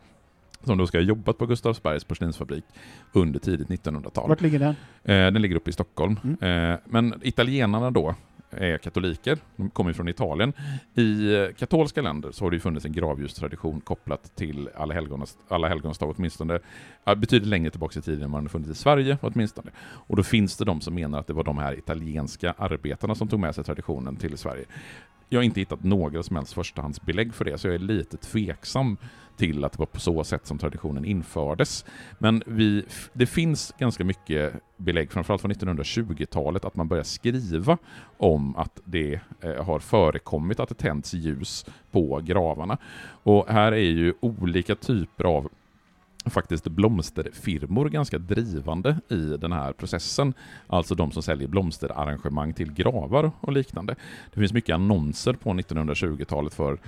som 0.65 0.79
då 0.79 0.87
ska 0.87 0.99
ha 0.99 1.03
jobbat 1.03 1.39
på 1.39 1.47
Gustavsbergs 1.47 2.05
porslinsfabrik 2.05 2.65
under 3.13 3.41
tidigt 3.41 3.69
1900-tal. 3.69 4.29
Vart 4.29 4.41
ligger 4.41 4.59
den? 4.59 4.75
Eh, 5.05 5.33
den 5.33 5.43
ligger 5.43 5.57
uppe 5.57 5.71
i 5.71 5.73
Stockholm. 5.73 6.17
Mm. 6.25 6.73
Eh, 6.73 6.79
men 6.85 7.21
italienarna 7.23 7.91
då, 7.91 8.15
är 8.57 8.79
katoliker, 8.79 9.39
de 9.57 9.71
kommer 9.71 9.93
från 9.93 10.09
Italien. 10.09 10.53
I 10.95 11.35
eh, 11.35 11.49
katolska 11.59 12.03
länder 12.03 12.31
så 12.33 12.45
har 12.45 12.51
det 12.51 12.61
funnits 12.61 12.87
en 12.87 12.93
gravljustradition 12.93 13.81
kopplat 13.81 14.37
till 14.37 14.69
Alla, 14.75 14.95
helgons, 14.95 15.39
alla 15.49 15.69
helgons 15.69 15.99
dag, 15.99 16.15
åtminstone 16.17 16.59
betydligt 17.05 17.49
längre 17.49 17.71
tillbaka 17.71 17.99
i 17.99 18.03
tiden 18.03 18.23
än 18.23 18.33
vad 18.33 18.43
den 18.43 18.49
funnits 18.49 18.71
i 18.71 18.75
Sverige 18.75 19.19
åtminstone. 19.21 19.71
Och 19.81 20.17
då 20.17 20.23
finns 20.23 20.57
det 20.57 20.65
de 20.65 20.81
som 20.81 20.95
menar 20.95 21.19
att 21.19 21.27
det 21.27 21.33
var 21.33 21.45
de 21.45 21.59
här 21.59 21.79
italienska 21.79 22.55
arbetarna 22.59 23.15
som 23.15 23.29
tog 23.29 23.41
med 23.41 23.55
sig 23.55 23.65
traditionen 23.65 24.17
till 24.17 24.39
Sverige. 24.39 24.65
Jag 25.33 25.39
har 25.39 25.45
inte 25.45 25.61
hittat 25.61 25.85
några 25.85 26.23
som 26.23 26.37
helst 26.37 26.53
förstahandsbelägg 26.53 27.35
för 27.35 27.45
det, 27.45 27.59
så 27.59 27.69
jag 27.69 27.75
är 27.75 27.79
lite 27.79 28.17
tveksam 28.17 28.97
till 29.37 29.65
att 29.65 29.73
det 29.73 29.79
var 29.79 29.87
på 29.87 30.01
så 30.01 30.25
sätt 30.25 30.47
som 30.47 30.59
traditionen 30.59 31.05
infördes. 31.05 31.85
Men 32.19 32.43
vi, 32.47 32.85
det 33.13 33.27
finns 33.27 33.75
ganska 33.79 34.05
mycket 34.05 34.55
belägg, 34.77 35.13
framförallt 35.13 35.43
från 35.43 35.53
1920-talet, 35.53 36.65
att 36.65 36.77
man 36.77 36.89
börjar 36.89 37.05
skriva 37.05 37.79
om 38.17 38.57
att 38.57 38.81
det 38.85 39.21
eh, 39.41 39.65
har 39.65 39.79
förekommit 39.79 40.61
att 40.61 40.69
det 40.69 40.75
tänds 40.75 41.15
ljus 41.15 41.67
på 41.91 42.21
gravarna. 42.25 42.79
Och 43.23 43.49
här 43.49 43.73
är 43.73 43.91
ju 43.91 44.15
olika 44.21 44.75
typer 44.75 45.25
av 45.25 45.49
faktiskt 46.25 46.65
blomsterfirmor 46.69 47.89
ganska 47.89 48.19
drivande 48.19 48.97
i 49.09 49.37
den 49.37 49.53
här 49.53 49.73
processen. 49.73 50.35
Alltså 50.67 50.95
de 50.95 51.13
som 51.13 51.23
säljer 51.23 51.49
blomsterarrangemang 51.49 52.53
till 52.53 52.73
gravar 52.73 53.31
och 53.41 53.53
liknande. 53.53 53.95
Det 54.35 54.41
finns 54.41 54.53
mycket 54.53 54.75
annonser 54.75 55.33
på 55.33 55.51
1920-talet 55.51 56.55
för 56.55 56.79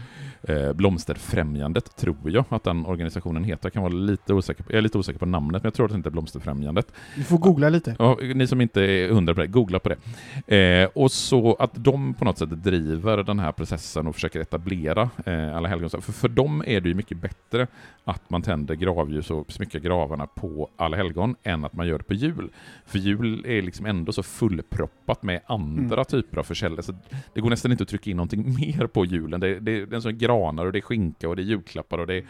eh, 0.43 0.73
Blomsterfrämjandet, 0.73 1.97
tror 1.97 2.31
jag 2.31 2.45
att 2.49 2.65
den 2.65 2.87
organisationen 2.87 3.45
heter. 3.45 3.67
Jag, 3.67 3.73
kan 3.73 3.83
vara 3.83 3.93
lite 3.93 4.35
osäker 4.35 4.63
på, 4.63 4.73
jag 4.73 4.79
är 4.79 4.83
lite 4.83 4.99
osäker 4.99 5.19
på 5.19 5.27
namnet, 5.27 5.63
men 5.63 5.67
jag 5.67 5.75
tror 5.75 5.87
att 5.87 5.93
det 5.93 5.97
inte 5.97 6.09
är 6.09 6.11
Blomsterfrämjandet. 6.11 6.93
Du 7.17 7.25
får 7.25 7.39
googla 7.39 7.69
lite. 7.69 7.97
Ja, 7.99 8.19
ni 8.35 8.47
som 8.47 8.61
inte 8.61 8.83
är 8.83 9.09
hundra 9.09 9.35
på 9.35 9.41
det, 9.41 9.47
googla 9.47 9.79
på 9.79 9.89
det. 9.89 10.57
Eh, 10.57 10.89
och 10.95 11.13
så 11.13 11.55
att 11.55 11.73
de 11.75 12.15
på 12.15 12.25
något 12.25 12.39
sätt 12.39 12.65
driver 12.65 13.23
den 13.23 13.39
här 13.39 13.53
processen 13.53 14.07
och 14.07 14.15
försöker 14.15 14.41
etablera 14.41 15.11
eh, 15.27 15.57
Alla 15.57 15.69
helgons 15.69 15.93
för, 15.93 16.13
för 16.13 16.29
dem 16.29 16.65
är 16.67 16.81
det 16.81 16.89
ju 16.89 16.95
mycket 16.95 17.19
bättre 17.19 17.67
att 18.05 18.31
man 18.31 18.43
tänder 18.43 18.75
gravljus 18.75 19.24
och 19.31 19.53
smyckar 19.53 19.79
gravarna 19.79 20.27
på 20.27 20.71
alla 20.77 20.97
helgon 20.97 21.37
än 21.43 21.65
att 21.65 21.73
man 21.73 21.87
gör 21.87 21.99
det 21.99 22.05
på 22.05 22.15
jul. 22.15 22.51
För 22.87 22.99
jul 22.99 23.45
är 23.47 23.63
liksom 23.63 23.87
ändå 23.87 24.13
så 24.13 24.23
fullproppat 24.23 25.23
med 25.23 25.41
andra 25.47 25.95
mm. 25.95 26.05
typer 26.05 26.39
av 26.39 26.43
försäljelse. 26.43 26.95
Det 27.35 27.41
går 27.41 27.51
nästan 27.51 27.71
inte 27.71 27.83
att 27.83 27.89
trycka 27.89 28.11
in 28.11 28.17
någonting 28.17 28.55
mer 28.61 28.87
på 28.87 29.05
julen. 29.05 29.41
Det, 29.41 29.61
det, 29.61 29.87
det 29.87 29.97
är 29.97 30.01
som 30.01 30.19
granar 30.19 30.67
och 30.67 30.73
det 30.73 30.79
är 30.79 30.81
skinka 30.81 31.29
och 31.29 31.37
det 31.37 31.43
är 31.43 31.45
julklappar 31.45 31.99
och 31.99 32.07
det 32.07 32.15
är 32.15 32.25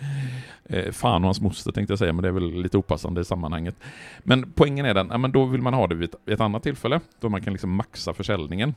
eh, 0.64 0.92
fan 0.92 1.22
och 1.22 1.28
hans 1.28 1.40
moster 1.40 1.72
tänkte 1.72 1.92
jag 1.92 1.98
säga, 1.98 2.12
men 2.12 2.22
det 2.22 2.28
är 2.28 2.32
väl 2.32 2.62
lite 2.62 2.78
opassande 2.78 3.20
i 3.20 3.24
sammanhanget. 3.24 3.76
Men 4.22 4.52
poängen 4.52 4.86
är 4.86 4.94
den, 4.94 5.08
ja, 5.10 5.18
men 5.18 5.32
då 5.32 5.44
vill 5.44 5.62
man 5.62 5.74
ha 5.74 5.86
det 5.86 5.94
vid 5.94 6.08
ett, 6.08 6.20
vid 6.24 6.34
ett 6.34 6.40
annat 6.40 6.62
tillfälle, 6.62 7.00
då 7.20 7.28
man 7.28 7.42
kan 7.42 7.52
liksom 7.52 7.70
maxa 7.74 8.14
försäljningen. 8.14 8.74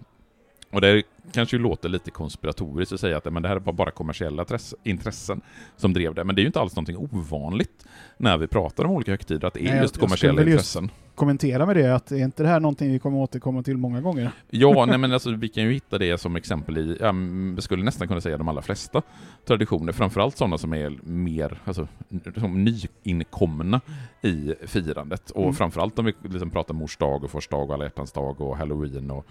Och 0.72 0.82
det 0.82 1.04
kanske 1.32 1.56
ju 1.56 1.64
låter 1.64 1.90
lite 1.90 2.12
konspiratoriskt 2.12 2.94
att 2.94 3.00
säga 3.00 3.18
att 3.18 3.34
men 3.34 3.44
det 3.44 3.50
här 3.50 3.60
var 3.60 3.74
bara 3.74 3.92
kommersiella 3.92 4.46
intressen 4.84 5.42
som 5.78 5.94
drev 5.94 6.14
det, 6.14 6.24
men 6.24 6.36
det 6.36 6.40
är 6.40 6.44
ju 6.44 6.48
inte 6.48 6.60
alls 6.60 6.76
någonting 6.76 6.98
ovanligt 6.98 7.86
när 8.18 8.38
vi 8.38 8.48
pratar 8.48 8.86
om 8.86 8.92
olika 8.92 9.12
högtider, 9.12 9.48
att 9.48 9.54
det 9.54 9.68
är 9.68 9.72
Nej, 9.72 9.82
just 9.82 9.98
kommersiella 10.00 10.42
intressen. 10.42 10.84
Just 10.84 10.96
kommentera 11.18 11.66
med 11.66 11.76
det, 11.76 11.96
att 11.96 12.12
är 12.12 12.18
inte 12.18 12.44
det 12.44 12.50
här 12.50 12.60
någonting 12.60 12.92
vi 12.92 13.00
kommer 13.00 13.18
återkomma 13.18 13.64
till 13.64 13.78
många 13.78 14.02
gånger? 14.02 14.32
Ja, 14.50 14.86
nej 14.90 14.98
men 14.98 15.14
alltså 15.14 15.32
vi 15.32 15.50
kan 15.50 15.64
ju 15.64 15.74
hitta 15.74 15.98
det 15.98 16.18
som 16.18 16.36
exempel 16.36 16.78
i, 16.78 16.98
ja, 17.00 17.12
vi 17.56 17.62
skulle 17.62 17.84
nästan 17.84 18.08
kunna 18.08 18.22
säga 18.22 18.38
de 18.38 18.48
allra 18.48 18.62
flesta 18.62 19.02
traditioner, 19.46 19.94
framförallt 19.94 20.38
sådana 20.38 20.58
som 20.58 20.74
är 20.74 21.00
mer 21.04 21.62
alltså, 21.66 21.88
som 22.36 22.64
nyinkomna 23.04 23.82
i 24.22 24.54
firandet. 24.66 25.30
Och 25.30 25.44
mm. 25.44 25.54
framförallt 25.54 26.00
om 26.00 26.06
vi 26.06 26.14
liksom 26.24 26.50
pratar 26.50 26.74
mors 26.74 26.98
dag 26.98 27.24
och 27.24 27.32
fars 27.32 27.48
dag 27.48 27.70
och 27.70 27.74
alla 27.74 27.84
hjärtans 27.84 28.12
dag 28.12 28.42
och 28.42 28.58
halloween 28.58 29.12
och 29.12 29.26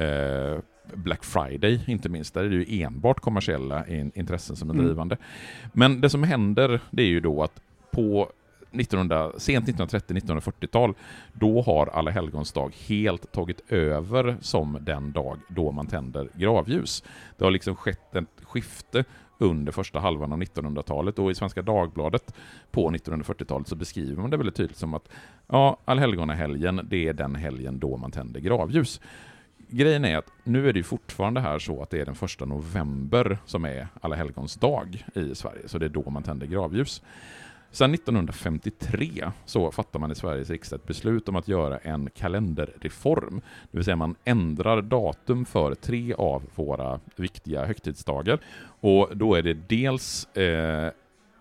eh, 0.00 0.58
Black 0.94 1.24
Friday 1.24 1.80
inte 1.86 2.08
minst, 2.08 2.34
där 2.34 2.44
är 2.44 2.48
det 2.48 2.56
ju 2.56 2.82
enbart 2.82 3.20
kommersiella 3.20 3.86
in 3.86 4.12
intressen 4.14 4.56
som 4.56 4.70
är 4.70 4.74
mm. 4.74 4.86
drivande. 4.86 5.16
Men 5.72 6.00
det 6.00 6.10
som 6.10 6.22
händer, 6.22 6.80
det 6.90 7.02
är 7.02 7.06
ju 7.06 7.20
då 7.20 7.42
att 7.42 7.60
på 7.90 8.30
1900, 8.72 9.32
sent 9.38 9.68
1930-1940-tal, 9.68 10.94
då 11.32 11.62
har 11.62 11.86
Alla 11.86 12.10
helgons 12.10 12.52
dag 12.52 12.74
helt 12.86 13.32
tagit 13.32 13.72
över 13.72 14.36
som 14.40 14.78
den 14.80 15.12
dag 15.12 15.38
då 15.48 15.72
man 15.72 15.86
tänder 15.86 16.28
gravljus. 16.34 17.04
Det 17.36 17.44
har 17.44 17.50
liksom 17.50 17.76
skett 17.76 18.16
ett 18.16 18.24
skifte 18.42 19.04
under 19.38 19.72
första 19.72 19.98
halvan 19.98 20.32
av 20.32 20.42
1900-talet 20.42 21.18
och 21.18 21.30
i 21.30 21.34
Svenska 21.34 21.62
Dagbladet 21.62 22.34
på 22.70 22.90
1940-talet 22.90 23.68
så 23.68 23.76
beskriver 23.76 24.20
man 24.20 24.30
det 24.30 24.36
väldigt 24.36 24.56
tydligt 24.56 24.76
som 24.76 24.94
att 24.94 25.08
ja, 25.46 25.76
allhelgonahelgen, 25.84 26.80
det 26.90 27.08
är 27.08 27.12
den 27.12 27.34
helgen 27.34 27.78
då 27.78 27.96
man 27.96 28.10
tänder 28.10 28.40
gravljus 28.40 29.00
grejen 29.68 30.04
är 30.04 30.16
att 30.16 30.32
nu 30.44 30.68
är 30.68 30.72
det 30.72 30.82
fortfarande 30.82 31.40
här 31.40 31.58
så 31.58 31.82
att 31.82 31.90
det 31.90 32.00
är 32.00 32.06
den 32.06 32.14
första 32.14 32.44
november 32.44 33.38
som 33.46 33.64
är 33.64 33.88
Alla 34.00 34.16
helgons 34.16 34.54
dag 34.54 35.04
i 35.14 35.34
Sverige, 35.34 35.68
så 35.68 35.78
det 35.78 35.86
är 35.86 35.90
då 35.90 36.10
man 36.10 36.22
tänder 36.22 36.46
gravljus. 36.46 37.02
Sen 37.70 37.94
1953 37.94 39.30
så 39.44 39.70
fattar 39.70 40.00
man 40.00 40.12
i 40.12 40.14
Sveriges 40.14 40.50
riksdag 40.50 40.78
ett 40.80 40.86
beslut 40.86 41.28
om 41.28 41.36
att 41.36 41.48
göra 41.48 41.78
en 41.78 42.10
kalenderreform. 42.10 43.40
Det 43.70 43.78
vill 43.78 43.84
säga 43.84 43.96
man 43.96 44.14
ändrar 44.24 44.82
datum 44.82 45.44
för 45.44 45.74
tre 45.74 46.14
av 46.14 46.42
våra 46.54 47.00
viktiga 47.16 47.66
högtidsdagar. 47.66 48.38
Och 48.80 49.16
då 49.16 49.34
är 49.34 49.42
det 49.42 49.54
dels 49.68 50.36
eh, 50.36 50.92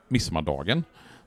midsommardagen, 0.08 0.84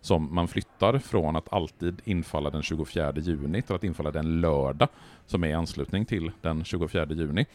som 0.08 0.34
man 0.34 0.48
flyttar 0.48 0.98
från 0.98 1.36
att 1.36 1.52
alltid 1.52 2.02
infalla 2.04 2.50
den 2.50 2.62
24 2.62 3.12
juni 3.16 3.62
till 3.62 3.74
att 3.74 3.84
infalla 3.84 4.10
den 4.10 4.40
lördag 4.40 4.88
som 5.26 5.44
är 5.44 5.48
i 5.48 5.52
anslutning 5.52 6.04
till 6.04 6.30
den 6.40 6.64
24 6.64 7.06
juni. 7.10 7.46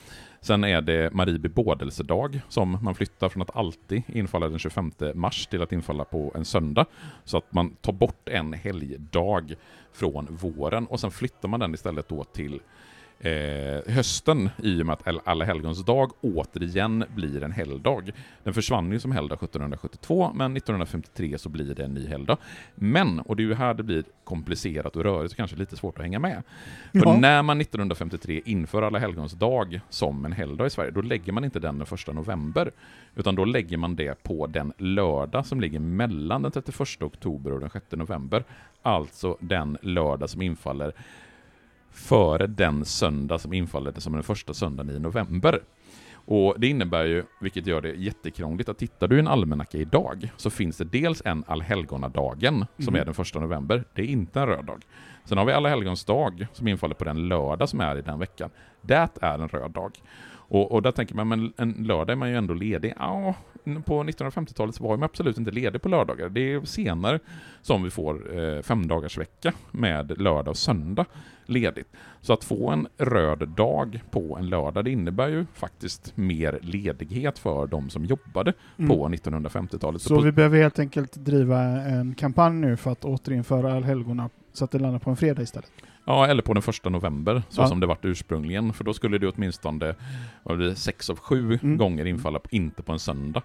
Sen 0.42 0.64
är 0.64 0.82
det 0.82 1.14
Marie 1.14 1.40
bebådelsedag 1.40 2.42
som 2.50 2.78
man 2.82 2.96
flyttar 2.96 3.30
från 3.30 3.42
att 3.42 3.56
alltid 3.56 4.04
infalla 4.08 4.50
den 4.50 4.60
25 4.60 4.92
mars 5.14 5.48
till 5.48 5.62
att 5.62 5.72
infalla 5.72 6.06
på 6.06 6.32
en 6.36 6.46
söndag. 6.46 6.86
Så 7.24 7.38
att 7.38 7.54
man 7.54 7.76
tar 7.76 7.94
bort 7.94 8.30
en 8.30 8.54
helgdag 8.54 9.56
från 9.94 10.28
våren 10.30 10.88
och 10.88 11.00
sen 11.00 11.12
flyttar 11.12 11.50
man 11.50 11.60
den 11.60 11.74
istället 11.74 12.10
då 12.10 12.24
till 12.24 12.60
eh, 13.24 13.94
hösten 13.94 14.50
i 14.58 14.82
och 14.82 14.86
med 14.86 14.94
att 14.94 15.28
Alla 15.28 15.46
helgons 15.46 15.86
dag 15.86 16.12
återigen 16.22 17.04
blir 17.16 17.44
en 17.44 17.52
helgdag. 17.52 18.12
Den 18.44 18.54
försvann 18.54 18.92
ju 18.92 19.00
som 19.00 19.12
helgdag 19.12 19.36
1772, 19.36 20.32
men 20.36 20.58
1953 20.58 21.38
så 21.38 21.50
blir 21.50 21.76
det 21.76 21.84
en 21.84 21.94
ny 21.94 22.08
helgdag. 22.08 22.38
Men, 22.76 23.20
och 23.20 23.36
det 23.36 23.44
är 23.44 23.46
ju 23.46 23.54
här 23.54 23.74
det 23.74 23.84
blir 23.84 24.04
komplicerat 24.24 24.96
och 24.96 25.04
rörigt 25.04 25.32
och 25.32 25.38
kanske 25.38 25.58
lite 25.58 25.76
svårt 25.76 25.98
att 25.98 26.04
hänga 26.04 26.20
med. 26.20 26.44
För 26.92 27.06
ja. 27.06 27.18
när 27.18 27.44
man 27.44 27.62
1953 27.62 28.42
inför 28.46 28.82
Alla 28.82 29.00
helgons 29.00 29.34
dag 29.34 29.80
som 29.90 30.26
en 30.26 30.32
helgdag 30.32 30.68
i 30.68 30.70
Sverige, 30.70 30.92
då 30.92 31.02
lägger 31.02 31.34
man 31.34 31.44
inte 31.44 31.60
den 31.60 31.78
den 31.78 31.86
första 31.86 32.12
november, 32.12 32.72
utan 33.16 33.36
då 33.36 33.46
lägger 33.46 33.78
man 33.78 33.96
det 33.96 34.24
på 34.24 34.48
den 34.48 34.74
lördag 34.78 35.46
som 35.46 35.62
ligger 35.62 35.80
mellan 35.80 36.42
den 36.42 36.52
31 36.52 37.02
oktober 37.02 37.52
och 37.52 37.60
den 37.60 37.70
6 37.70 37.86
november. 37.92 38.44
Alltså 38.82 39.38
den 39.40 39.78
lördag 39.82 40.30
som 40.30 40.42
infaller 40.42 40.94
före 41.94 42.48
den 42.48 42.86
söndag 42.86 43.40
som 43.40 43.54
infaller 43.54 43.94
som 43.98 44.14
den 44.14 44.24
första 44.24 44.54
söndagen 44.54 44.96
i 44.96 45.00
november. 45.00 45.60
Och 46.26 46.56
Det 46.60 46.68
innebär 46.68 47.06
ju, 47.06 47.24
vilket 47.42 47.68
gör 47.68 47.82
det 47.82 47.94
jättekrångligt, 47.94 48.70
att 48.70 48.78
tittar 48.78 49.08
du 49.08 49.16
i 49.16 49.20
en 49.20 49.28
almanacka 49.28 49.78
idag 49.78 50.32
så 50.38 50.50
finns 50.50 50.78
det 50.78 50.84
dels 50.84 51.22
en 51.26 51.44
allhelgonadagen 51.48 52.56
mm. 52.56 52.68
som 52.80 52.96
är 52.96 53.06
den 53.06 53.14
första 53.14 53.40
november. 53.40 53.84
Det 53.94 54.02
är 54.02 54.06
inte 54.06 54.40
en 54.40 54.48
röd 54.48 54.66
dag. 54.66 54.86
Sen 55.26 55.38
har 55.38 55.46
vi 55.46 55.54
alla 55.54 55.70
helgons 55.70 56.06
dag 56.06 56.48
som 56.54 56.68
infaller 56.68 56.96
på 56.96 57.04
den 57.04 57.28
lördag 57.28 57.70
som 57.70 57.82
är 57.82 57.98
i 57.98 58.02
den 58.02 58.20
veckan. 58.20 58.50
Det 58.82 59.10
är 59.22 59.40
en 59.40 59.48
röd 59.48 59.72
dag. 59.72 59.92
Och, 60.54 60.72
och 60.72 60.82
där 60.82 60.92
tänker 60.92 61.16
man, 61.16 61.28
men 61.28 61.54
en 61.58 61.72
lördag 61.72 62.10
är 62.10 62.16
man 62.16 62.30
ju 62.30 62.38
ändå 62.38 62.54
ledig. 62.54 62.94
Ja, 63.00 63.36
på 63.86 64.04
1950-talet 64.04 64.80
var 64.80 64.98
man 64.98 65.04
absolut 65.04 65.38
inte 65.38 65.52
ledig 65.52 65.82
på 65.82 65.90
lördagar. 65.90 66.30
Det 66.30 66.54
är 66.54 66.66
senare 66.66 67.20
som 67.62 67.84
vi 67.84 67.90
får 67.90 68.40
eh, 68.40 68.62
femdagars 68.62 69.18
vecka 69.18 69.54
med 69.72 70.22
lördag 70.22 70.52
och 70.52 70.58
söndag 70.58 71.06
ledigt. 71.46 71.88
Så 72.22 72.34
att 72.34 72.44
få 72.44 72.70
en 72.70 72.88
röd 72.98 73.50
dag 73.50 74.00
på 74.12 74.38
en 74.38 74.50
lördag, 74.50 74.86
det 74.86 74.92
innebär 74.92 75.28
ju 75.28 75.46
faktiskt 75.54 76.18
mer 76.18 76.60
ledighet 76.62 77.40
för 77.40 77.68
de 77.68 77.90
som 77.90 78.06
jobbade 78.06 78.54
mm. 78.78 78.90
på 78.90 79.10
1950-talet. 79.10 80.02
Så, 80.02 80.08
så 80.08 80.22
vi 80.22 80.32
behöver 80.32 80.58
helt 80.58 80.80
enkelt 80.80 81.16
driva 81.16 81.62
en 81.64 82.16
kampanj 82.16 82.56
nu 82.56 82.78
för 82.78 82.92
att 82.92 83.06
återinföra 83.06 83.74
allhelgona 83.74 84.30
så 84.54 84.66
att 84.66 84.72
det 84.72 84.80
landar 84.80 85.00
på 85.00 85.10
en 85.10 85.16
fredag 85.16 85.42
istället? 85.42 85.72
Ja, 86.06 86.28
eller 86.28 86.42
på 86.42 86.54
den 86.54 86.62
första 86.64 86.90
november, 86.90 87.44
så 87.50 87.62
Ja. 87.62 87.68
som 87.68 87.80
det 87.80 87.88
vart 87.88 88.06
ursprungligen. 88.06 88.74
För 88.74 88.84
då 88.84 88.94
skulle 88.94 89.18
det 89.18 89.28
åtminstone 89.28 89.96
vad 90.44 90.60
det, 90.60 90.76
sex 90.76 91.10
av 91.10 91.20
sju 91.20 91.60
Mm. 91.64 91.78
gånger 91.78 92.06
infalla, 92.06 92.40
inte 92.50 92.84
på 92.84 92.92
en 92.92 93.00
söndag. 93.00 93.42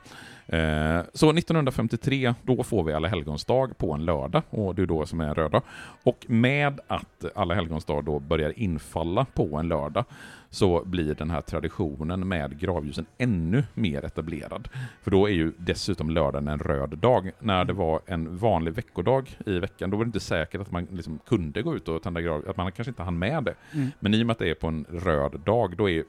Eh, 0.47 1.01
så 1.15 1.33
1953, 1.33 2.35
då 2.43 2.63
får 2.63 2.85
vi 2.85 2.93
Alla 2.93 3.09
helgons 3.09 3.45
dag 3.45 3.79
på 3.79 3.93
en 3.93 4.05
lördag, 4.05 4.43
och 4.51 4.75
det 4.75 4.83
är 4.83 4.87
då 4.87 5.07
som 5.07 5.21
är 5.21 5.29
en 5.29 5.35
röd 5.35 5.61
Och 6.05 6.25
med 6.29 6.81
att 6.87 7.25
Alla 7.35 7.55
helgons 7.55 7.85
dag 7.85 8.05
då 8.05 8.19
börjar 8.19 8.59
infalla 8.59 9.25
på 9.35 9.57
en 9.57 9.69
lördag, 9.69 10.05
så 10.51 10.83
blir 10.85 11.15
den 11.15 11.31
här 11.31 11.41
traditionen 11.41 12.29
med 12.29 12.59
gravljusen 12.61 13.07
ännu 13.19 13.65
mer 13.75 14.05
etablerad. 14.05 14.69
För 15.03 15.11
då 15.11 15.29
är 15.29 15.33
ju 15.33 15.53
dessutom 15.57 16.11
lördagen 16.11 16.49
en 16.49 16.59
röd 16.59 16.99
dag. 16.99 17.31
När 17.39 17.65
det 17.65 17.73
var 17.73 18.01
en 18.07 18.37
vanlig 18.37 18.75
veckodag 18.75 19.37
i 19.47 19.59
veckan, 19.59 19.91
då 19.91 19.97
var 19.97 20.05
det 20.05 20.09
inte 20.09 20.21
säkert 20.21 20.61
att 20.61 20.71
man 20.71 20.87
liksom 20.91 21.19
kunde 21.27 21.63
gå 21.63 21.77
ut 21.77 21.89
och 21.89 22.03
tända 22.03 22.21
grav, 22.21 22.49
att 22.49 22.57
man 22.57 22.73
kanske 22.73 22.91
inte 22.91 23.03
hann 23.03 23.19
med 23.19 23.45
det. 23.45 23.55
Mm. 23.73 23.89
Men 24.01 24.15
i 24.15 24.23
och 24.23 24.27
med 24.27 24.33
att 24.33 24.39
det 24.39 24.51
är 24.51 24.55
på 24.55 24.67
en 24.67 24.87
röd 24.91 25.41
dag, 25.41 25.77
då 25.77 25.91
är 25.91 26.05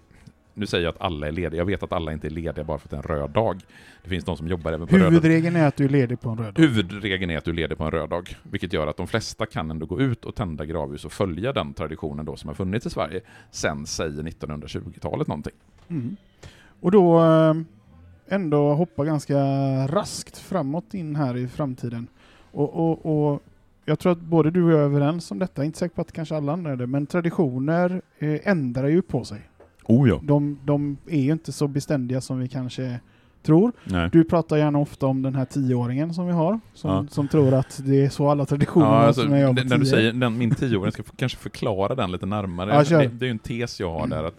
nu 0.59 0.65
säger 0.65 0.83
jag 0.83 0.95
att 0.95 1.01
alla 1.01 1.27
är 1.27 1.31
lediga, 1.31 1.57
jag 1.57 1.65
vet 1.65 1.83
att 1.83 1.91
alla 1.91 2.13
inte 2.13 2.27
är 2.27 2.31
lediga 2.31 2.63
bara 2.63 2.77
för 2.77 2.87
att 2.87 2.89
det 2.89 2.95
är 2.95 3.13
en 3.13 3.19
röd 3.19 3.29
dag. 3.29 3.61
Det 4.03 4.09
finns 4.09 4.23
de 4.25 4.37
som 4.37 4.47
jobbar 4.47 4.71
även 4.71 4.87
på 4.87 4.95
röda 4.95 5.09
Huvudregeln 5.09 5.55
är 5.55 5.67
att 5.67 5.75
du 5.75 5.85
är 5.85 5.89
ledig 5.89 6.21
på 6.21 6.29
en 6.29 6.37
röd 6.37 6.53
dag. 6.53 6.61
Huvudregeln 6.63 7.31
är 7.31 7.37
att 7.37 7.45
du 7.45 7.51
är 7.51 7.55
ledig 7.55 7.77
på 7.77 7.83
en 7.83 7.91
röd 7.91 8.09
dag, 8.09 8.35
vilket 8.43 8.73
gör 8.73 8.87
att 8.87 8.97
de 8.97 9.07
flesta 9.07 9.45
kan 9.45 9.71
ändå 9.71 9.85
gå 9.85 9.99
ut 9.99 10.25
och 10.25 10.35
tända 10.35 10.65
gravljus 10.65 11.05
och 11.05 11.11
följa 11.11 11.53
den 11.53 11.73
traditionen 11.73 12.25
då 12.25 12.35
som 12.35 12.47
har 12.47 12.55
funnits 12.55 12.85
i 12.85 12.89
Sverige 12.89 13.21
sen, 13.51 13.85
säg 13.85 14.09
1920-talet 14.09 15.27
någonting. 15.27 15.53
Mm. 15.87 16.15
Och 16.79 16.91
då 16.91 17.19
eh, 17.19 17.53
ändå 18.27 18.73
hoppa 18.73 19.05
ganska 19.05 19.37
raskt 19.87 20.37
framåt 20.37 20.93
in 20.93 21.15
här 21.15 21.37
i 21.37 21.47
framtiden. 21.47 22.07
Och, 22.51 22.73
och, 22.75 23.31
och 23.31 23.43
jag 23.85 23.99
tror 23.99 24.11
att 24.11 24.19
både 24.19 24.51
du 24.51 24.63
och 24.63 24.71
jag 24.71 24.79
är 24.79 24.83
överens 24.83 25.31
om 25.31 25.39
detta, 25.39 25.63
inte 25.63 25.79
säker 25.79 25.95
på 25.95 26.01
att 26.01 26.11
kanske 26.11 26.35
alla 26.35 26.53
andra 26.53 26.71
är 26.71 26.75
det, 26.75 26.87
men 26.87 27.05
traditioner 27.05 28.01
eh, 28.19 28.39
ändrar 28.43 28.87
ju 28.87 29.01
på 29.01 29.23
sig. 29.23 29.49
Oh 29.83 30.09
ja. 30.09 30.19
De, 30.23 30.59
de 30.65 30.97
är 31.07 31.21
ju 31.21 31.31
inte 31.31 31.51
så 31.51 31.67
beständiga 31.67 32.21
som 32.21 32.39
vi 32.39 32.47
kanske 32.47 32.99
tror. 33.43 33.71
Nej. 33.83 34.09
Du 34.11 34.23
pratar 34.23 34.57
gärna 34.57 34.79
ofta 34.79 35.05
om 35.07 35.21
den 35.21 35.35
här 35.35 35.45
tioåringen 35.45 36.13
som 36.13 36.25
vi 36.27 36.31
har, 36.33 36.59
som, 36.73 36.91
Ja. 36.91 37.05
som 37.09 37.27
tror 37.27 37.53
att 37.53 37.81
det 37.85 38.05
är 38.05 38.09
så 38.09 38.29
alla 38.29 38.45
traditioner 38.45 38.85
Ja, 38.85 38.91
alltså, 38.95 39.21
som 39.21 39.31
när 39.31 39.37
jag 39.41 39.65
när 39.69 39.77
du 39.77 39.85
säger 39.85 40.13
den, 40.13 40.37
min 40.37 40.55
tioåring, 40.55 40.91
ska 40.91 41.03
kanske 41.15 41.37
förklara 41.37 41.95
den 41.95 42.11
lite 42.11 42.25
närmare. 42.25 42.85
Ja, 42.89 42.97
det, 42.99 43.07
det 43.07 43.25
är 43.25 43.27
ju 43.27 43.31
en 43.31 43.39
tes 43.39 43.79
jag 43.79 43.91
har 43.91 44.07
där, 44.07 44.23
att 44.23 44.35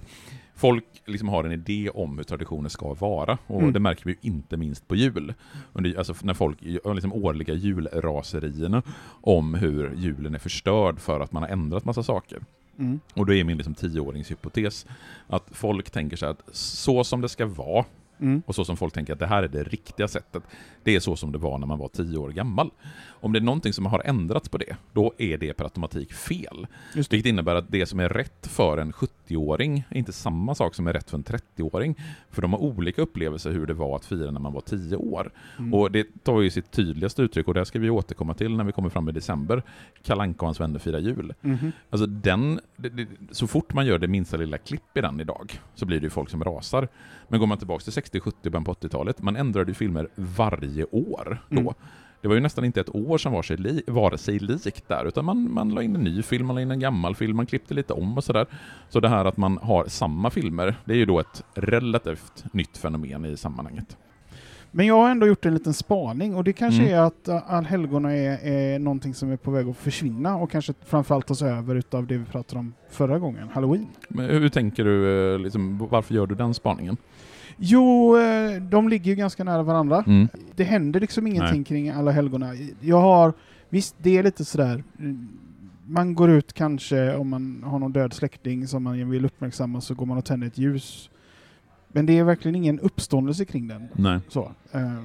folk 0.54 0.84
liksom 1.06 1.28
har 1.28 1.44
en 1.44 1.52
idé 1.52 1.90
om 1.94 2.16
hur 2.16 2.24
traditioner 2.24 2.68
ska 2.68 2.94
vara, 2.94 3.38
och 3.46 3.60
Mm. 3.60 3.72
det 3.72 3.80
märker 3.80 4.04
vi 4.04 4.10
ju 4.10 4.18
inte 4.20 4.56
minst 4.56 4.88
på 4.88 4.94
jul. 4.96 5.34
Under, 5.72 5.98
alltså 5.98 6.14
när 6.22 6.34
folk 6.34 6.58
liksom 6.94 7.12
årliga 7.12 7.54
julraserierna 7.54 8.82
om 9.20 9.54
hur 9.54 9.94
julen 9.96 10.34
är 10.34 10.38
förstörd 10.38 11.00
för 11.00 11.20
att 11.20 11.32
man 11.32 11.42
har 11.42 11.50
ändrat 11.50 11.84
massa 11.84 12.02
saker. 12.02 12.38
Mm. 12.78 13.00
Och 13.14 13.26
då 13.26 13.34
är 13.34 13.44
min 13.44 13.56
liksom 13.56 13.74
tioåringshypotes 13.74 14.86
att 15.26 15.44
folk 15.50 15.90
tänker 15.90 16.16
så 16.16 16.26
här 16.26 16.32
att 16.32 16.56
så 16.56 17.04
som 17.04 17.20
det 17.20 17.28
ska 17.28 17.46
vara, 17.46 17.84
Mm. 18.20 18.42
och 18.46 18.54
så 18.54 18.64
som 18.64 18.76
folk 18.76 18.94
tänker 18.94 19.12
att 19.12 19.18
det 19.18 19.26
här 19.26 19.42
är 19.42 19.48
det 19.48 19.62
riktiga 19.62 20.08
sättet, 20.08 20.42
det 20.82 20.96
är 20.96 21.00
så 21.00 21.16
som 21.16 21.32
det 21.32 21.38
var 21.38 21.58
när 21.58 21.66
man 21.66 21.78
var 21.78 21.88
tio 21.88 22.18
år 22.18 22.28
gammal. 22.28 22.70
Om 23.22 23.32
det 23.32 23.38
är 23.38 23.40
någonting 23.40 23.72
som 23.72 23.86
har 23.86 24.02
ändrats 24.04 24.48
på 24.48 24.58
det, 24.58 24.76
då 24.92 25.12
är 25.18 25.38
det 25.38 25.52
per 25.52 25.64
automatik 25.64 26.12
fel. 26.12 26.66
Just 26.94 27.10
det. 27.10 27.16
Vilket 27.16 27.30
innebär 27.30 27.54
att 27.54 27.70
det 27.70 27.86
som 27.86 28.00
är 28.00 28.08
rätt 28.08 28.46
för 28.46 28.78
en 28.78 28.92
70-åring 28.92 29.84
är 29.88 29.98
inte 29.98 30.12
samma 30.12 30.54
sak 30.54 30.74
som 30.74 30.86
är 30.86 30.92
rätt 30.92 31.10
för 31.10 31.16
en 31.16 31.24
30-åring. 31.24 31.94
För 32.30 32.42
de 32.42 32.52
har 32.52 32.60
olika 32.60 33.02
upplevelser 33.02 33.50
hur 33.50 33.66
det 33.66 33.74
var 33.74 33.96
att 33.96 34.04
fira 34.04 34.30
när 34.30 34.40
man 34.40 34.52
var 34.52 34.60
10 34.60 34.96
år. 34.96 35.32
Mm. 35.58 35.74
Och 35.74 35.90
det 35.92 36.24
tar 36.24 36.40
ju 36.40 36.50
sitt 36.50 36.70
tydligaste 36.70 37.22
uttryck, 37.22 37.48
och 37.48 37.54
det 37.54 37.64
ska 37.64 37.78
vi 37.78 37.90
återkomma 37.90 38.34
till 38.34 38.56
när 38.56 38.64
vi 38.64 38.72
kommer 38.72 38.88
fram 38.88 39.08
i 39.08 39.12
december. 39.12 39.62
Kalle 40.02 40.22
Anka 40.22 40.40
och 40.40 40.46
hans 40.46 40.60
vänner 40.60 40.78
firar 40.78 40.98
jul. 40.98 41.34
Mhm. 41.40 41.72
Alltså 41.90 42.06
den, 42.06 42.60
det, 42.76 42.88
det, 42.88 43.06
så 43.30 43.46
fort 43.46 43.74
man 43.74 43.86
gör 43.86 43.98
det 43.98 44.08
minsta 44.08 44.36
lilla 44.36 44.58
klipp 44.58 44.96
i 44.96 45.00
den 45.00 45.20
idag, 45.20 45.60
så 45.74 45.86
blir 45.86 46.00
det 46.00 46.04
ju 46.04 46.10
folk 46.10 46.30
som 46.30 46.44
rasar. 46.44 46.88
Men 47.28 47.40
går 47.40 47.46
man 47.46 47.58
tillbaka 47.58 47.82
till 47.82 47.92
60, 47.92 48.09
70, 48.18 48.50
början 48.50 48.64
på 48.64 48.72
80-talet, 48.72 49.22
man 49.22 49.36
ändrade 49.36 49.70
ju 49.70 49.74
filmer 49.74 50.08
varje 50.14 50.84
år 50.84 51.42
då. 51.48 51.60
Mm. 51.60 51.74
Det 52.22 52.28
var 52.28 52.34
ju 52.34 52.40
nästan 52.40 52.64
inte 52.64 52.80
ett 52.80 52.94
år 52.94 53.18
som 53.18 53.32
var 53.32 53.42
sig, 53.42 53.56
li, 53.56 53.82
var 53.86 54.16
sig 54.16 54.38
likt 54.38 54.88
där, 54.88 55.04
utan 55.04 55.24
man, 55.24 55.52
man 55.52 55.70
la 55.70 55.82
in 55.82 55.96
en 55.96 56.04
ny 56.04 56.22
film, 56.22 56.46
man 56.46 56.56
la 56.56 56.62
in 56.62 56.70
en 56.70 56.80
gammal 56.80 57.14
film, 57.14 57.36
man 57.36 57.46
klippte 57.46 57.74
lite 57.74 57.92
om 57.92 58.16
och 58.16 58.24
sådär. 58.24 58.46
Så 58.88 59.00
det 59.00 59.08
här 59.08 59.24
att 59.24 59.36
man 59.36 59.58
har 59.62 59.84
samma 59.84 60.30
filmer, 60.30 60.74
det 60.84 60.92
är 60.92 60.96
ju 60.96 61.06
då 61.06 61.20
ett 61.20 61.44
relativt 61.54 62.44
nytt 62.52 62.78
fenomen 62.78 63.24
i 63.24 63.36
sammanhanget. 63.36 63.96
Men 64.72 64.86
jag 64.86 64.94
har 64.94 65.10
ändå 65.10 65.26
gjort 65.26 65.46
en 65.46 65.54
liten 65.54 65.74
spaning 65.74 66.34
och 66.34 66.44
det 66.44 66.52
kanske 66.52 66.82
Mm. 66.82 66.94
är 66.94 67.00
att 67.00 67.28
uh, 67.28 67.52
allhelgona 67.52 68.12
är, 68.12 68.46
är 68.46 68.78
någonting 68.78 69.14
som 69.14 69.32
är 69.32 69.36
på 69.36 69.50
väg 69.50 69.68
att 69.68 69.76
försvinna 69.76 70.36
och 70.36 70.50
kanske 70.50 70.74
framförallt 70.84 71.26
tas 71.26 71.42
över 71.42 71.74
utav 71.74 72.06
det 72.06 72.16
vi 72.18 72.24
pratade 72.24 72.58
om 72.58 72.74
förra 72.90 73.18
gången, 73.18 73.48
halloween. 73.48 73.86
Men 74.08 74.30
hur 74.30 74.48
tänker 74.48 74.84
du, 74.84 75.32
eh, 75.34 75.38
liksom, 75.38 75.88
varför 75.90 76.14
gör 76.14 76.26
du 76.26 76.34
den 76.34 76.54
spaningen? 76.54 76.96
Jo, 77.62 78.16
eh, 78.18 78.62
de 78.62 78.88
ligger 78.88 79.10
ju 79.10 79.16
ganska 79.16 79.44
nära 79.44 79.62
varandra. 79.62 80.04
Mm. 80.06 80.28
Det 80.56 80.64
händer 80.64 81.00
liksom 81.00 81.26
ingenting 81.26 81.64
kring 81.64 81.88
alla 81.88 82.10
helgona. 82.10 82.54
Jag 82.80 83.00
har, 83.00 83.32
visst 83.68 83.94
det 83.98 84.18
är 84.18 84.22
lite 84.22 84.44
sådär, 84.44 84.84
man 85.86 86.14
går 86.14 86.30
ut 86.30 86.52
kanske 86.52 87.16
om 87.16 87.28
man 87.28 87.62
har 87.66 87.78
någon 87.78 87.92
död 87.92 88.12
släkting 88.12 88.66
som 88.66 88.82
man 88.82 89.10
vill 89.10 89.24
uppmärksamma 89.24 89.80
så 89.80 89.94
går 89.94 90.06
man 90.06 90.18
och 90.18 90.24
tänder 90.24 90.46
ett 90.46 90.58
ljus. 90.58 91.10
Men 91.88 92.06
det 92.06 92.18
är 92.18 92.24
verkligen 92.24 92.54
ingen 92.54 92.80
uppståndelse 92.80 93.44
kring 93.44 93.68
den. 93.68 93.88
Nej. 93.92 94.20
Så, 94.28 94.52
eh, 94.72 95.02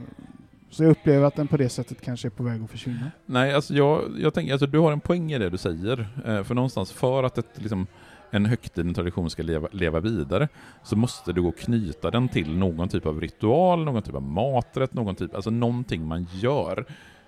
så 0.70 0.84
jag 0.84 0.92
upplever 0.92 1.28
att 1.28 1.36
den 1.36 1.48
på 1.48 1.58
det 1.58 1.70
sättet 1.70 2.02
kanske 2.02 2.28
är 2.28 2.30
på 2.30 2.44
väg 2.44 2.64
att 2.64 2.70
försvinna. 2.70 3.12
Nej, 3.26 3.54
alltså 3.54 3.74
jag, 3.74 4.02
jag 4.18 4.34
tänker, 4.34 4.54
alltså 4.54 4.68
du 4.68 4.80
har 4.80 4.92
en 4.92 5.00
poäng 5.00 5.32
i 5.34 5.40
det 5.40 5.50
du 5.50 5.58
säger. 5.58 6.08
Eh, 6.26 6.44
för 6.44 6.56
någonstans, 6.56 6.92
för 6.92 7.24
att 7.24 7.38
ett, 7.38 7.50
liksom, 7.56 7.88
en 8.32 8.46
högtid, 8.46 8.86
en 8.86 8.94
tradition 8.94 9.30
ska 9.30 9.44
leva, 9.44 9.68
leva 9.72 10.00
vidare, 10.00 10.48
så 10.84 10.96
måste 10.96 11.34
du 11.34 11.42
gå 11.42 11.48
och 11.48 11.58
knyta 11.58 12.12
den 12.12 12.30
till 12.30 12.58
någon 12.58 12.90
typ 12.90 13.06
av 13.06 13.22
ritual, 13.22 13.86
någon 13.86 14.02
typ 14.02 14.16
av 14.16 14.22
maträtt, 14.22 14.94
någon 14.94 15.16
typ, 15.16 15.36
alltså 15.36 15.50
någonting 15.50 16.08
man 16.08 16.28
gör. 16.32 16.86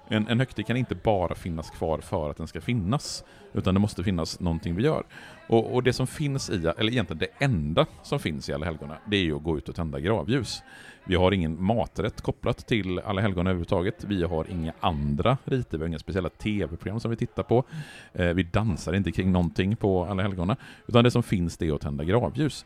En, 0.07 0.27
en 0.27 0.39
högtid 0.39 0.67
kan 0.67 0.77
inte 0.77 0.95
bara 0.95 1.35
finnas 1.35 1.69
kvar 1.69 1.99
för 1.99 2.29
att 2.29 2.37
den 2.37 2.47
ska 2.47 2.61
finnas, 2.61 3.23
utan 3.57 3.73
det 3.73 3.79
måste 3.79 4.03
finnas 4.03 4.39
någonting 4.39 4.75
vi 4.75 4.83
gör. 4.83 5.03
Och, 5.47 5.75
och 5.75 5.83
det 5.83 5.93
som 5.93 6.07
finns 6.07 6.49
i, 6.49 6.53
eller 6.53 6.91
egentligen 6.91 7.19
det 7.19 7.45
enda 7.45 7.85
som 8.03 8.19
finns 8.19 8.49
i 8.49 8.53
Alla 8.53 8.65
helgona, 8.65 8.97
det 9.05 9.17
är 9.17 9.23
ju 9.23 9.35
att 9.35 9.43
gå 9.43 9.57
ut 9.57 9.69
och 9.69 9.75
tända 9.75 9.99
gravljus. 9.99 10.63
Vi 11.05 11.15
har 11.15 11.31
ingen 11.31 11.63
maträtt 11.63 12.21
kopplat 12.21 12.67
till 12.67 12.99
Alla 12.99 13.21
helgona 13.21 13.49
överhuvudtaget. 13.49 14.03
Vi 14.03 14.23
har 14.23 14.45
inga 14.51 14.73
andra 14.79 15.37
riter, 15.45 15.77
vi 15.77 15.83
har 15.83 15.87
inga 15.87 15.99
speciella 15.99 16.29
tv-program 16.29 16.99
som 16.99 17.11
vi 17.11 17.17
tittar 17.17 17.43
på. 17.43 17.63
Eh, 18.13 18.27
vi 18.27 18.43
dansar 18.43 18.93
inte 18.93 19.11
kring 19.11 19.31
någonting 19.31 19.75
på 19.75 20.05
Alla 20.05 20.23
helgona, 20.23 20.55
utan 20.87 21.03
det 21.03 21.11
som 21.11 21.23
finns 21.23 21.57
det 21.57 21.67
är 21.67 21.73
att 21.73 21.81
tända 21.81 22.03
gravljus. 22.03 22.65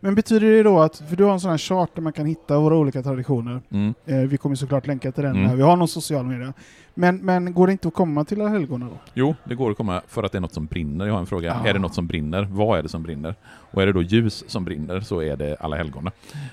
Men 0.00 0.14
betyder 0.14 0.46
det 0.50 0.62
då 0.62 0.80
att, 0.80 0.96
för 1.08 1.16
du 1.16 1.24
har 1.24 1.32
en 1.32 1.40
sån 1.40 1.50
här 1.50 1.58
chart 1.58 1.90
där 1.94 2.02
man 2.02 2.12
kan 2.12 2.26
hitta 2.26 2.58
våra 2.58 2.76
olika 2.76 3.02
traditioner, 3.02 3.60
Mm. 3.70 3.94
eh, 4.06 4.16
vi 4.16 4.36
kommer 4.36 4.56
såklart 4.56 4.86
länka 4.86 5.12
till 5.12 5.22
den 5.24 5.36
Mm. 5.36 5.46
när 5.46 5.56
vi 5.56 5.62
har 5.62 5.76
någon 5.76 5.88
social 5.88 6.26
media. 6.26 6.52
Men, 6.94 7.16
men 7.16 7.54
går 7.54 7.66
det 7.66 7.72
inte 7.72 7.88
att 7.88 7.94
komma 7.94 8.24
till 8.24 8.40
alla 8.40 8.50
helgona 8.50 8.86
då? 8.86 8.98
Jo, 9.14 9.34
det 9.44 9.54
går 9.54 9.70
att 9.70 9.76
komma 9.76 10.00
för 10.08 10.22
att 10.22 10.32
det 10.32 10.38
är 10.38 10.40
något 10.40 10.52
som 10.54 10.66
brinner. 10.66 11.06
Jag 11.06 11.12
har 11.12 11.20
en 11.20 11.26
fråga. 11.26 11.60
Ja. 11.64 11.68
Är 11.68 11.72
det 11.72 11.78
något 11.78 11.94
som 11.94 12.06
brinner? 12.06 12.42
Vad 12.50 12.78
är 12.78 12.82
det 12.82 12.88
som 12.88 13.02
brinner? 13.02 13.34
Och 13.44 13.82
är 13.82 13.86
det 13.86 13.92
då 13.92 14.02
ljus 14.02 14.44
som 14.46 14.64
brinner 14.64 15.00
så 15.00 15.22
är 15.22 15.36
det 15.36 15.56
Alla 15.60 15.76
helgona. 15.76 16.10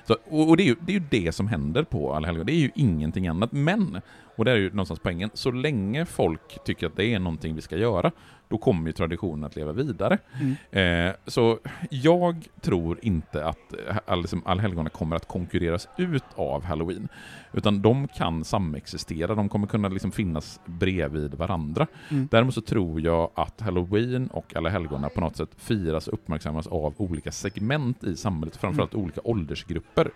Så, 0.08 0.16
och 0.30 0.50
och 0.50 0.58
det, 0.58 0.64
är 0.64 0.66
ju, 0.68 0.76
det 0.82 0.92
är 0.92 1.00
ju 1.00 1.04
det 1.10 1.32
som 1.36 1.48
händer 1.48 1.84
på 1.84 2.14
Alla 2.14 2.28
helgona. 2.28 2.44
Det 2.46 2.52
är 2.54 2.60
ju 2.60 2.72
ingenting 2.76 3.28
annat. 3.28 3.52
Men, 3.52 4.02
och 4.36 4.46
det 4.46 4.52
är 4.52 4.56
ju 4.56 4.70
någonstans 4.70 5.00
poängen, 5.04 5.30
så 5.34 5.52
länge 5.52 6.06
folk 6.06 6.64
tycker 6.66 6.88
att 6.88 6.96
det 6.96 7.06
är 7.14 7.20
någonting 7.20 7.56
vi 7.56 7.62
ska 7.62 7.78
göra, 7.78 8.12
då 8.50 8.58
kommer 8.58 8.88
ju 8.88 8.94
traditionen 8.94 9.44
att 9.44 9.56
leva 9.56 9.72
vidare. 9.72 10.18
Mm. 10.40 11.10
Eh, 11.10 11.16
så 11.28 11.60
jag 11.90 12.48
tror 12.62 13.00
inte 13.02 13.46
att 13.46 13.74
eh, 14.08 14.18
liksom, 14.22 14.42
allhelgona 14.46 14.90
kommer 14.90 15.16
att 15.16 15.28
konkurreras 15.28 15.88
ut 15.98 16.24
av 16.36 16.64
halloween. 16.64 17.10
Utan 17.54 17.82
de 17.82 18.08
kan 18.08 18.44
samexistera, 18.44 19.36
de 19.36 19.50
kommer 19.50 19.68
kunna 19.68 19.88
liksom 19.88 20.12
finnas 20.12 20.60
bredvid 20.66 21.34
varandra. 21.34 21.88
Mm. 22.10 22.28
Däremot 22.32 22.54
så 22.54 22.62
tror 22.62 23.02
jag 23.02 23.32
att 23.36 23.62
halloween 23.62 24.28
och 24.28 24.56
alla 24.56 24.70
helgona 24.70 25.10
på 25.10 25.22
något 25.22 25.38
sätt 25.38 25.50
firas 25.58 26.08
och 26.08 26.14
uppmärksammas 26.14 26.68
av 26.68 26.94
olika 26.98 27.32
segment 27.32 28.04
i 28.04 28.16
samhället, 28.16 28.56
framförallt 28.56 28.96
olika 28.96 29.22
åldersgrupper. 29.24 30.12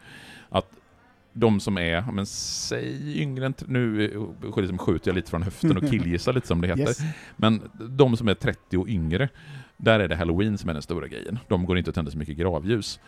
Att 0.49 0.80
de 1.33 1.59
som 1.59 1.77
är, 1.77 2.11
men 2.11 2.25
säg 2.25 3.21
yngre 3.21 3.45
än, 3.45 3.53
nu 3.67 4.07
liksom 4.57 4.77
skjuter 4.77 5.09
jag 5.09 5.15
lite 5.15 5.29
från 5.29 5.43
höften 5.43 5.77
och 5.77 5.83
killgissar 5.89 6.33
lite 6.33 6.47
som 6.47 6.61
det 6.61 6.67
heter, 6.67 6.81
Yes. 6.81 6.99
men 7.35 7.61
de 7.89 8.17
som 8.17 8.27
är 8.27 8.33
30 8.33 8.77
och 8.77 8.87
yngre, 8.87 9.29
där 9.77 9.99
är 9.99 10.07
det 10.07 10.15
halloween 10.15 10.57
som 10.57 10.69
är 10.69 10.73
den 10.73 10.81
stora 10.81 11.07
grejen. 11.07 11.39
De 11.47 11.65
går 11.65 11.77
inte 11.77 11.89
att 11.89 11.95
tända 11.95 12.11
så 12.11 12.17
mycket 12.17 12.37
gravljus. 12.37 12.99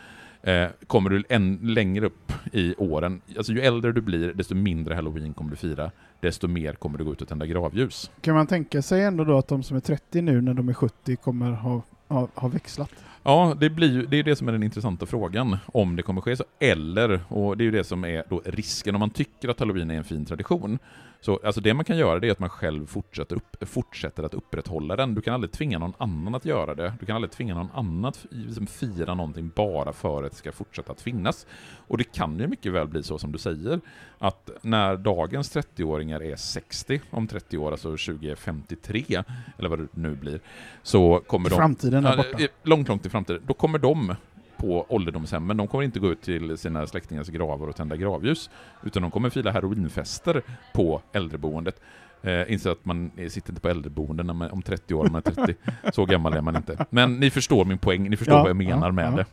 Eh, 0.43 0.67
kommer 0.87 1.09
du 1.09 1.23
än 1.29 1.59
längre 1.61 2.05
upp 2.05 2.31
i 2.53 2.75
åren, 2.77 3.21
alltså 3.37 3.53
ju 3.53 3.61
äldre 3.61 3.91
du 3.91 4.01
blir, 4.01 4.33
desto 4.33 4.55
mindre 4.55 4.95
halloween 4.95 5.33
kommer 5.33 5.51
du 5.51 5.55
fira, 5.57 5.91
desto 6.19 6.47
mer 6.47 6.73
kommer 6.73 6.97
du 6.97 7.03
gå 7.03 7.11
ut 7.11 7.21
och 7.21 7.27
tända 7.27 7.45
gravljus. 7.45 8.11
Kan 8.21 8.35
man 8.35 8.47
tänka 8.47 8.81
sig 8.81 9.03
ändå 9.03 9.23
då 9.23 9.37
att 9.37 9.47
de 9.47 9.63
som 9.63 9.77
är 9.77 9.81
30 9.81 10.21
nu 10.21 10.41
när 10.41 10.53
de 10.53 10.69
är 10.69 10.73
70 10.73 11.15
kommer 11.15 11.51
ha, 11.51 11.81
ha, 12.07 12.27
ha 12.35 12.47
växlat? 12.47 12.89
Ja, 13.25 13.55
det, 13.59 13.69
blir 13.69 13.91
ju, 13.91 14.05
det 14.05 14.19
är 14.19 14.23
det 14.23 14.35
som 14.35 14.47
är 14.47 14.51
den 14.51 14.63
intressanta 14.63 15.05
frågan, 15.05 15.57
om 15.65 15.95
det 15.95 16.03
kommer 16.03 16.21
ske 16.21 16.35
så. 16.35 16.43
Eller, 16.59 17.19
och 17.27 17.57
det 17.57 17.63
är 17.63 17.65
ju 17.65 17.71
det 17.71 17.83
som 17.83 18.05
är 18.05 18.23
då 18.29 18.41
risken, 18.45 18.95
om 18.95 18.99
man 18.99 19.09
tycker 19.09 19.49
att 19.49 19.59
halloween 19.59 19.91
är 19.91 19.95
en 19.95 20.03
fin 20.03 20.25
tradition, 20.25 20.79
så 21.23 21.39
alltså 21.43 21.61
det 21.61 21.73
man 21.73 21.85
kan 21.85 21.97
göra 21.97 22.19
det 22.19 22.27
är 22.27 22.31
att 22.31 22.39
man 22.39 22.49
själv 22.49 22.85
fortsätter, 22.85 23.35
upp, 23.35 23.69
fortsätter 23.69 24.23
att 24.23 24.33
upprätthålla 24.33 24.95
den. 24.95 25.15
Du 25.15 25.21
kan 25.21 25.33
aldrig 25.33 25.51
tvinga 25.51 25.79
någon 25.79 25.93
annan 25.97 26.35
att 26.35 26.45
göra 26.45 26.75
det. 26.75 26.93
Du 26.99 27.05
kan 27.05 27.15
aldrig 27.15 27.31
tvinga 27.31 27.55
någon 27.55 27.69
annan 27.73 28.05
att 28.05 28.25
liksom 28.29 28.67
fira 28.67 29.13
någonting 29.13 29.51
bara 29.55 29.93
för 29.93 30.23
att 30.23 30.31
det 30.31 30.37
ska 30.37 30.51
fortsätta 30.51 30.91
att 30.91 31.01
finnas. 31.01 31.45
Och 31.87 31.97
det 31.97 32.03
kan 32.03 32.39
ju 32.39 32.47
mycket 32.47 32.73
väl 32.73 32.87
bli 32.87 33.03
så 33.03 33.17
som 33.17 33.31
du 33.31 33.39
säger, 33.39 33.79
att 34.17 34.49
när 34.61 34.97
dagens 34.97 35.55
30-åringar 35.55 36.23
är 36.23 36.35
60 36.35 37.01
om 37.09 37.27
30 37.27 37.57
år, 37.57 37.71
alltså 37.71 37.89
2053, 37.89 39.23
eller 39.57 39.69
vad 39.69 39.79
det 39.79 39.87
nu 39.91 40.15
blir, 40.15 40.39
så 40.81 41.21
kommer 41.27 41.49
de... 41.49 41.55
Framtiden 41.55 42.05
är 42.05 42.17
borta. 42.17 42.37
Långt, 42.63 42.87
långt 42.87 43.05
i 43.05 43.09
framtiden. 43.09 43.41
Då 43.45 43.53
kommer 43.53 43.79
de 43.79 44.15
på 44.63 44.85
ålderdomshemmen, 44.89 45.57
de 45.57 45.67
kommer 45.67 45.83
inte 45.83 45.99
gå 45.99 46.11
ut 46.11 46.21
till 46.21 46.57
sina 46.57 46.87
släktingars 46.87 47.27
gravar 47.27 47.67
och 47.67 47.75
tända 47.75 47.95
gravljus, 47.95 48.49
utan 48.83 49.01
de 49.01 49.11
kommer 49.11 49.29
fila 49.29 49.51
heroinfester 49.51 50.41
på 50.73 51.01
äldreboendet. 51.13 51.79
Eh, 52.21 52.51
inser 52.53 52.69
att 52.71 52.85
man 52.85 53.11
sitter 53.29 53.49
inte 53.51 53.61
på 53.61 53.69
äldreboenden 53.69 54.27
när 54.27 54.33
man, 54.33 54.51
om 54.51 54.61
30 54.61 54.93
år, 54.93 55.07
man 55.09 55.21
är 55.25 55.31
30. 55.31 55.55
Så 55.93 56.05
gammal 56.05 56.33
är 56.33 56.41
man 56.41 56.55
inte. 56.55 56.85
Men 56.89 57.19
ni 57.19 57.29
förstår 57.29 57.65
min 57.65 57.77
poäng, 57.77 58.09
ni 58.09 58.17
förstår 58.17 58.35
Ja, 58.35 58.41
vad 58.41 58.49
jag 58.49 58.55
menar 58.57 58.87
ja, 58.87 58.91
med 58.91 59.05
ja. 59.05 59.15
det. 59.15 59.25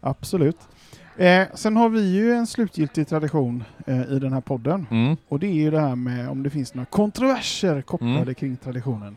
Absolut. 0.00 0.58
Eh, 1.16 1.46
sen 1.54 1.76
har 1.76 1.88
vi 1.88 2.14
ju 2.14 2.32
en 2.32 2.46
slutgiltig 2.46 3.08
tradition 3.08 3.64
eh, 3.86 4.02
i 4.12 4.18
den 4.18 4.32
här 4.32 4.40
podden. 4.40 4.86
Mm. 4.90 5.16
Och 5.28 5.38
det 5.38 5.46
är 5.46 5.52
ju 5.54 5.70
det 5.70 5.80
här 5.80 5.96
med 5.96 6.28
om 6.28 6.42
det 6.42 6.50
finns 6.50 6.74
några 6.74 6.86
kontroverser 6.86 7.82
kopplade 7.82 8.16
Mm. 8.20 8.34
kring 8.34 8.56
traditionen. 8.56 9.16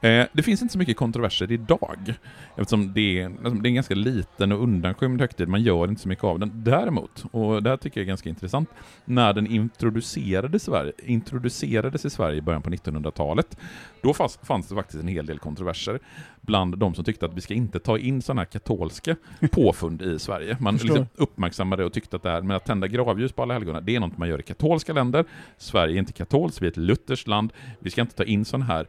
Eh, 0.00 0.26
det 0.32 0.42
finns 0.42 0.62
inte 0.62 0.72
så 0.72 0.78
mycket 0.78 0.96
kontroverser 0.96 1.52
idag, 1.52 2.14
eftersom 2.56 2.92
det 2.92 3.20
är, 3.20 3.26
alltså, 3.26 3.50
det 3.50 3.66
är 3.66 3.70
en 3.70 3.74
ganska 3.74 3.94
liten 3.94 4.52
och 4.52 4.62
undanskymd 4.62 5.20
högtid, 5.20 5.48
man 5.48 5.62
gör 5.62 5.88
inte 5.88 6.02
så 6.02 6.08
mycket 6.08 6.24
av 6.24 6.38
den. 6.38 6.50
Däremot, 6.54 7.24
och 7.30 7.62
det 7.62 7.70
här 7.70 7.76
tycker 7.76 8.00
jag 8.00 8.04
är 8.04 8.08
ganska 8.08 8.28
intressant, 8.28 8.70
när 9.04 9.32
den 9.32 9.46
introducerades 9.46 10.62
i 10.62 10.64
Sverige, 10.64 10.92
introducerades 11.02 12.04
i 12.04 12.10
Sverige 12.10 12.38
i 12.38 12.42
början 12.42 12.62
på 12.62 12.70
1900-talet, 12.70 13.56
då 14.02 14.14
fanns, 14.14 14.38
fanns 14.42 14.68
det 14.68 14.74
faktiskt 14.74 15.02
en 15.02 15.08
hel 15.08 15.26
del 15.26 15.38
kontroverser 15.38 16.00
bland 16.42 16.78
de 16.78 16.94
som 16.94 17.04
tyckte 17.04 17.26
att 17.26 17.34
vi 17.34 17.40
ska 17.40 17.54
inte 17.54 17.78
ta 17.80 17.98
in 17.98 18.22
sådana 18.22 18.40
här 18.40 18.46
katolska 18.46 19.16
påfund 19.52 20.02
i 20.02 20.18
Sverige. 20.18 20.56
Man 20.60 20.76
liksom 20.76 21.06
uppmärksammade 21.14 21.84
och 21.84 21.92
tyckte 21.92 22.16
att 22.16 22.22
det 22.22 22.30
här 22.30 22.42
med 22.42 22.56
att 22.56 22.64
tända 22.64 22.86
gravljus 22.86 23.32
på 23.32 23.42
alla 23.42 23.54
helgona, 23.54 23.80
det 23.80 23.96
är 23.96 24.00
något 24.00 24.18
man 24.18 24.28
gör 24.28 24.38
i 24.40 24.42
katolska 24.42 24.92
länder. 24.92 25.24
Sverige 25.58 25.94
är 25.96 25.98
inte 25.98 26.12
katolskt, 26.12 26.62
vi 26.62 26.66
är 26.66 26.70
ett 26.70 26.76
lutherskt 26.76 27.28
land. 27.28 27.52
Vi 27.78 27.90
ska 27.90 28.00
inte 28.00 28.14
ta 28.16 28.24
in 28.24 28.44
sådana 28.44 28.64
här 28.64 28.86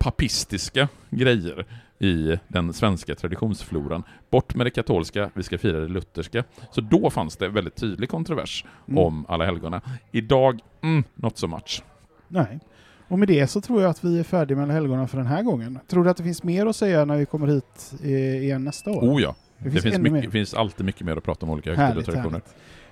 papistiska 0.00 0.88
grejer 1.10 1.66
i 1.98 2.36
den 2.48 2.72
svenska 2.72 3.14
traditionsfloran. 3.14 4.02
Bort 4.30 4.54
med 4.54 4.66
det 4.66 4.70
katolska, 4.70 5.30
vi 5.34 5.42
ska 5.42 5.58
fira 5.58 5.80
det 5.80 5.88
lutherska. 5.88 6.44
Så 6.70 6.80
då 6.80 7.10
fanns 7.10 7.36
det 7.36 7.48
väldigt 7.48 7.76
tydlig 7.76 8.08
kontrovers 8.08 8.64
Mm. 8.88 8.98
om 9.04 9.26
alla 9.28 9.44
helgona. 9.44 9.80
Idag, 10.12 10.60
mm, 10.82 11.04
not 11.14 11.38
so 11.38 11.46
much. 11.46 11.82
Nej. 12.28 12.60
Och 13.08 13.18
med 13.18 13.28
det 13.28 13.46
så 13.46 13.60
tror 13.60 13.82
jag 13.82 13.90
att 13.90 14.04
vi 14.04 14.18
är 14.18 14.22
färdiga 14.22 14.58
med 14.58 14.74
helgona 14.74 15.06
för 15.06 15.16
den 15.18 15.26
här 15.26 15.42
gången. 15.42 15.78
Tror 15.88 16.04
du 16.04 16.10
att 16.10 16.16
det 16.16 16.22
finns 16.22 16.42
mer 16.42 16.66
att 16.66 16.76
säga 16.76 17.04
när 17.04 17.16
vi 17.16 17.26
kommer 17.26 17.46
hit 17.46 17.92
eh, 18.02 18.42
igen 18.42 18.64
nästa 18.64 18.90
år? 18.90 19.02
Oh 19.02 19.22
ja, 19.22 19.34
det 19.58 19.70
det 19.70 19.80
finns, 19.80 19.98
mycket, 19.98 20.32
finns 20.32 20.54
alltid 20.54 20.86
mycket 20.86 21.06
mer 21.06 21.16
att 21.16 21.24
prata 21.24 21.46
om 21.46 21.52
olika 21.52 21.74
högtider 21.74 21.98
och 21.98 22.04
traditioner. 22.04 22.40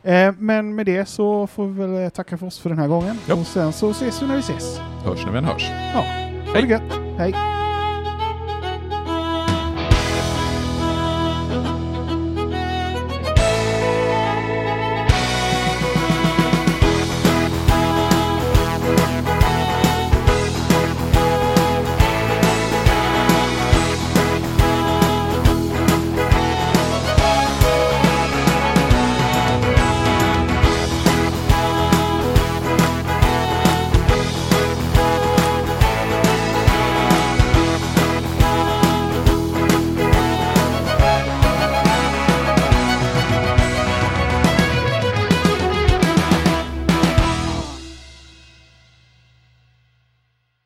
Eh, 0.03 0.35
men 0.39 0.75
med 0.75 0.87
det 0.87 1.09
så 1.09 1.47
får 1.47 1.67
vi 1.67 1.87
väl 1.87 2.05
eh, 2.05 2.09
tacka 2.09 2.39
för 2.39 2.47
oss 2.47 2.59
för 2.59 2.71
den 2.71 2.79
här 2.79 2.89
gången. 2.89 3.17
Ja. 3.29 3.35
Och 3.35 3.47
sen 3.47 3.73
så 3.73 3.91
ses 3.91 4.23
vi 4.23 4.27
när 4.27 4.35
vi 4.35 4.41
ses. 4.41 4.79
Hörs 5.05 5.25
när 5.25 5.33
vi 5.33 5.39
än 5.39 5.45
hörs. 5.45 5.71
Ha 5.95 6.05
det 6.55 6.69
gött. 6.69 7.01
Hej! 7.19 7.62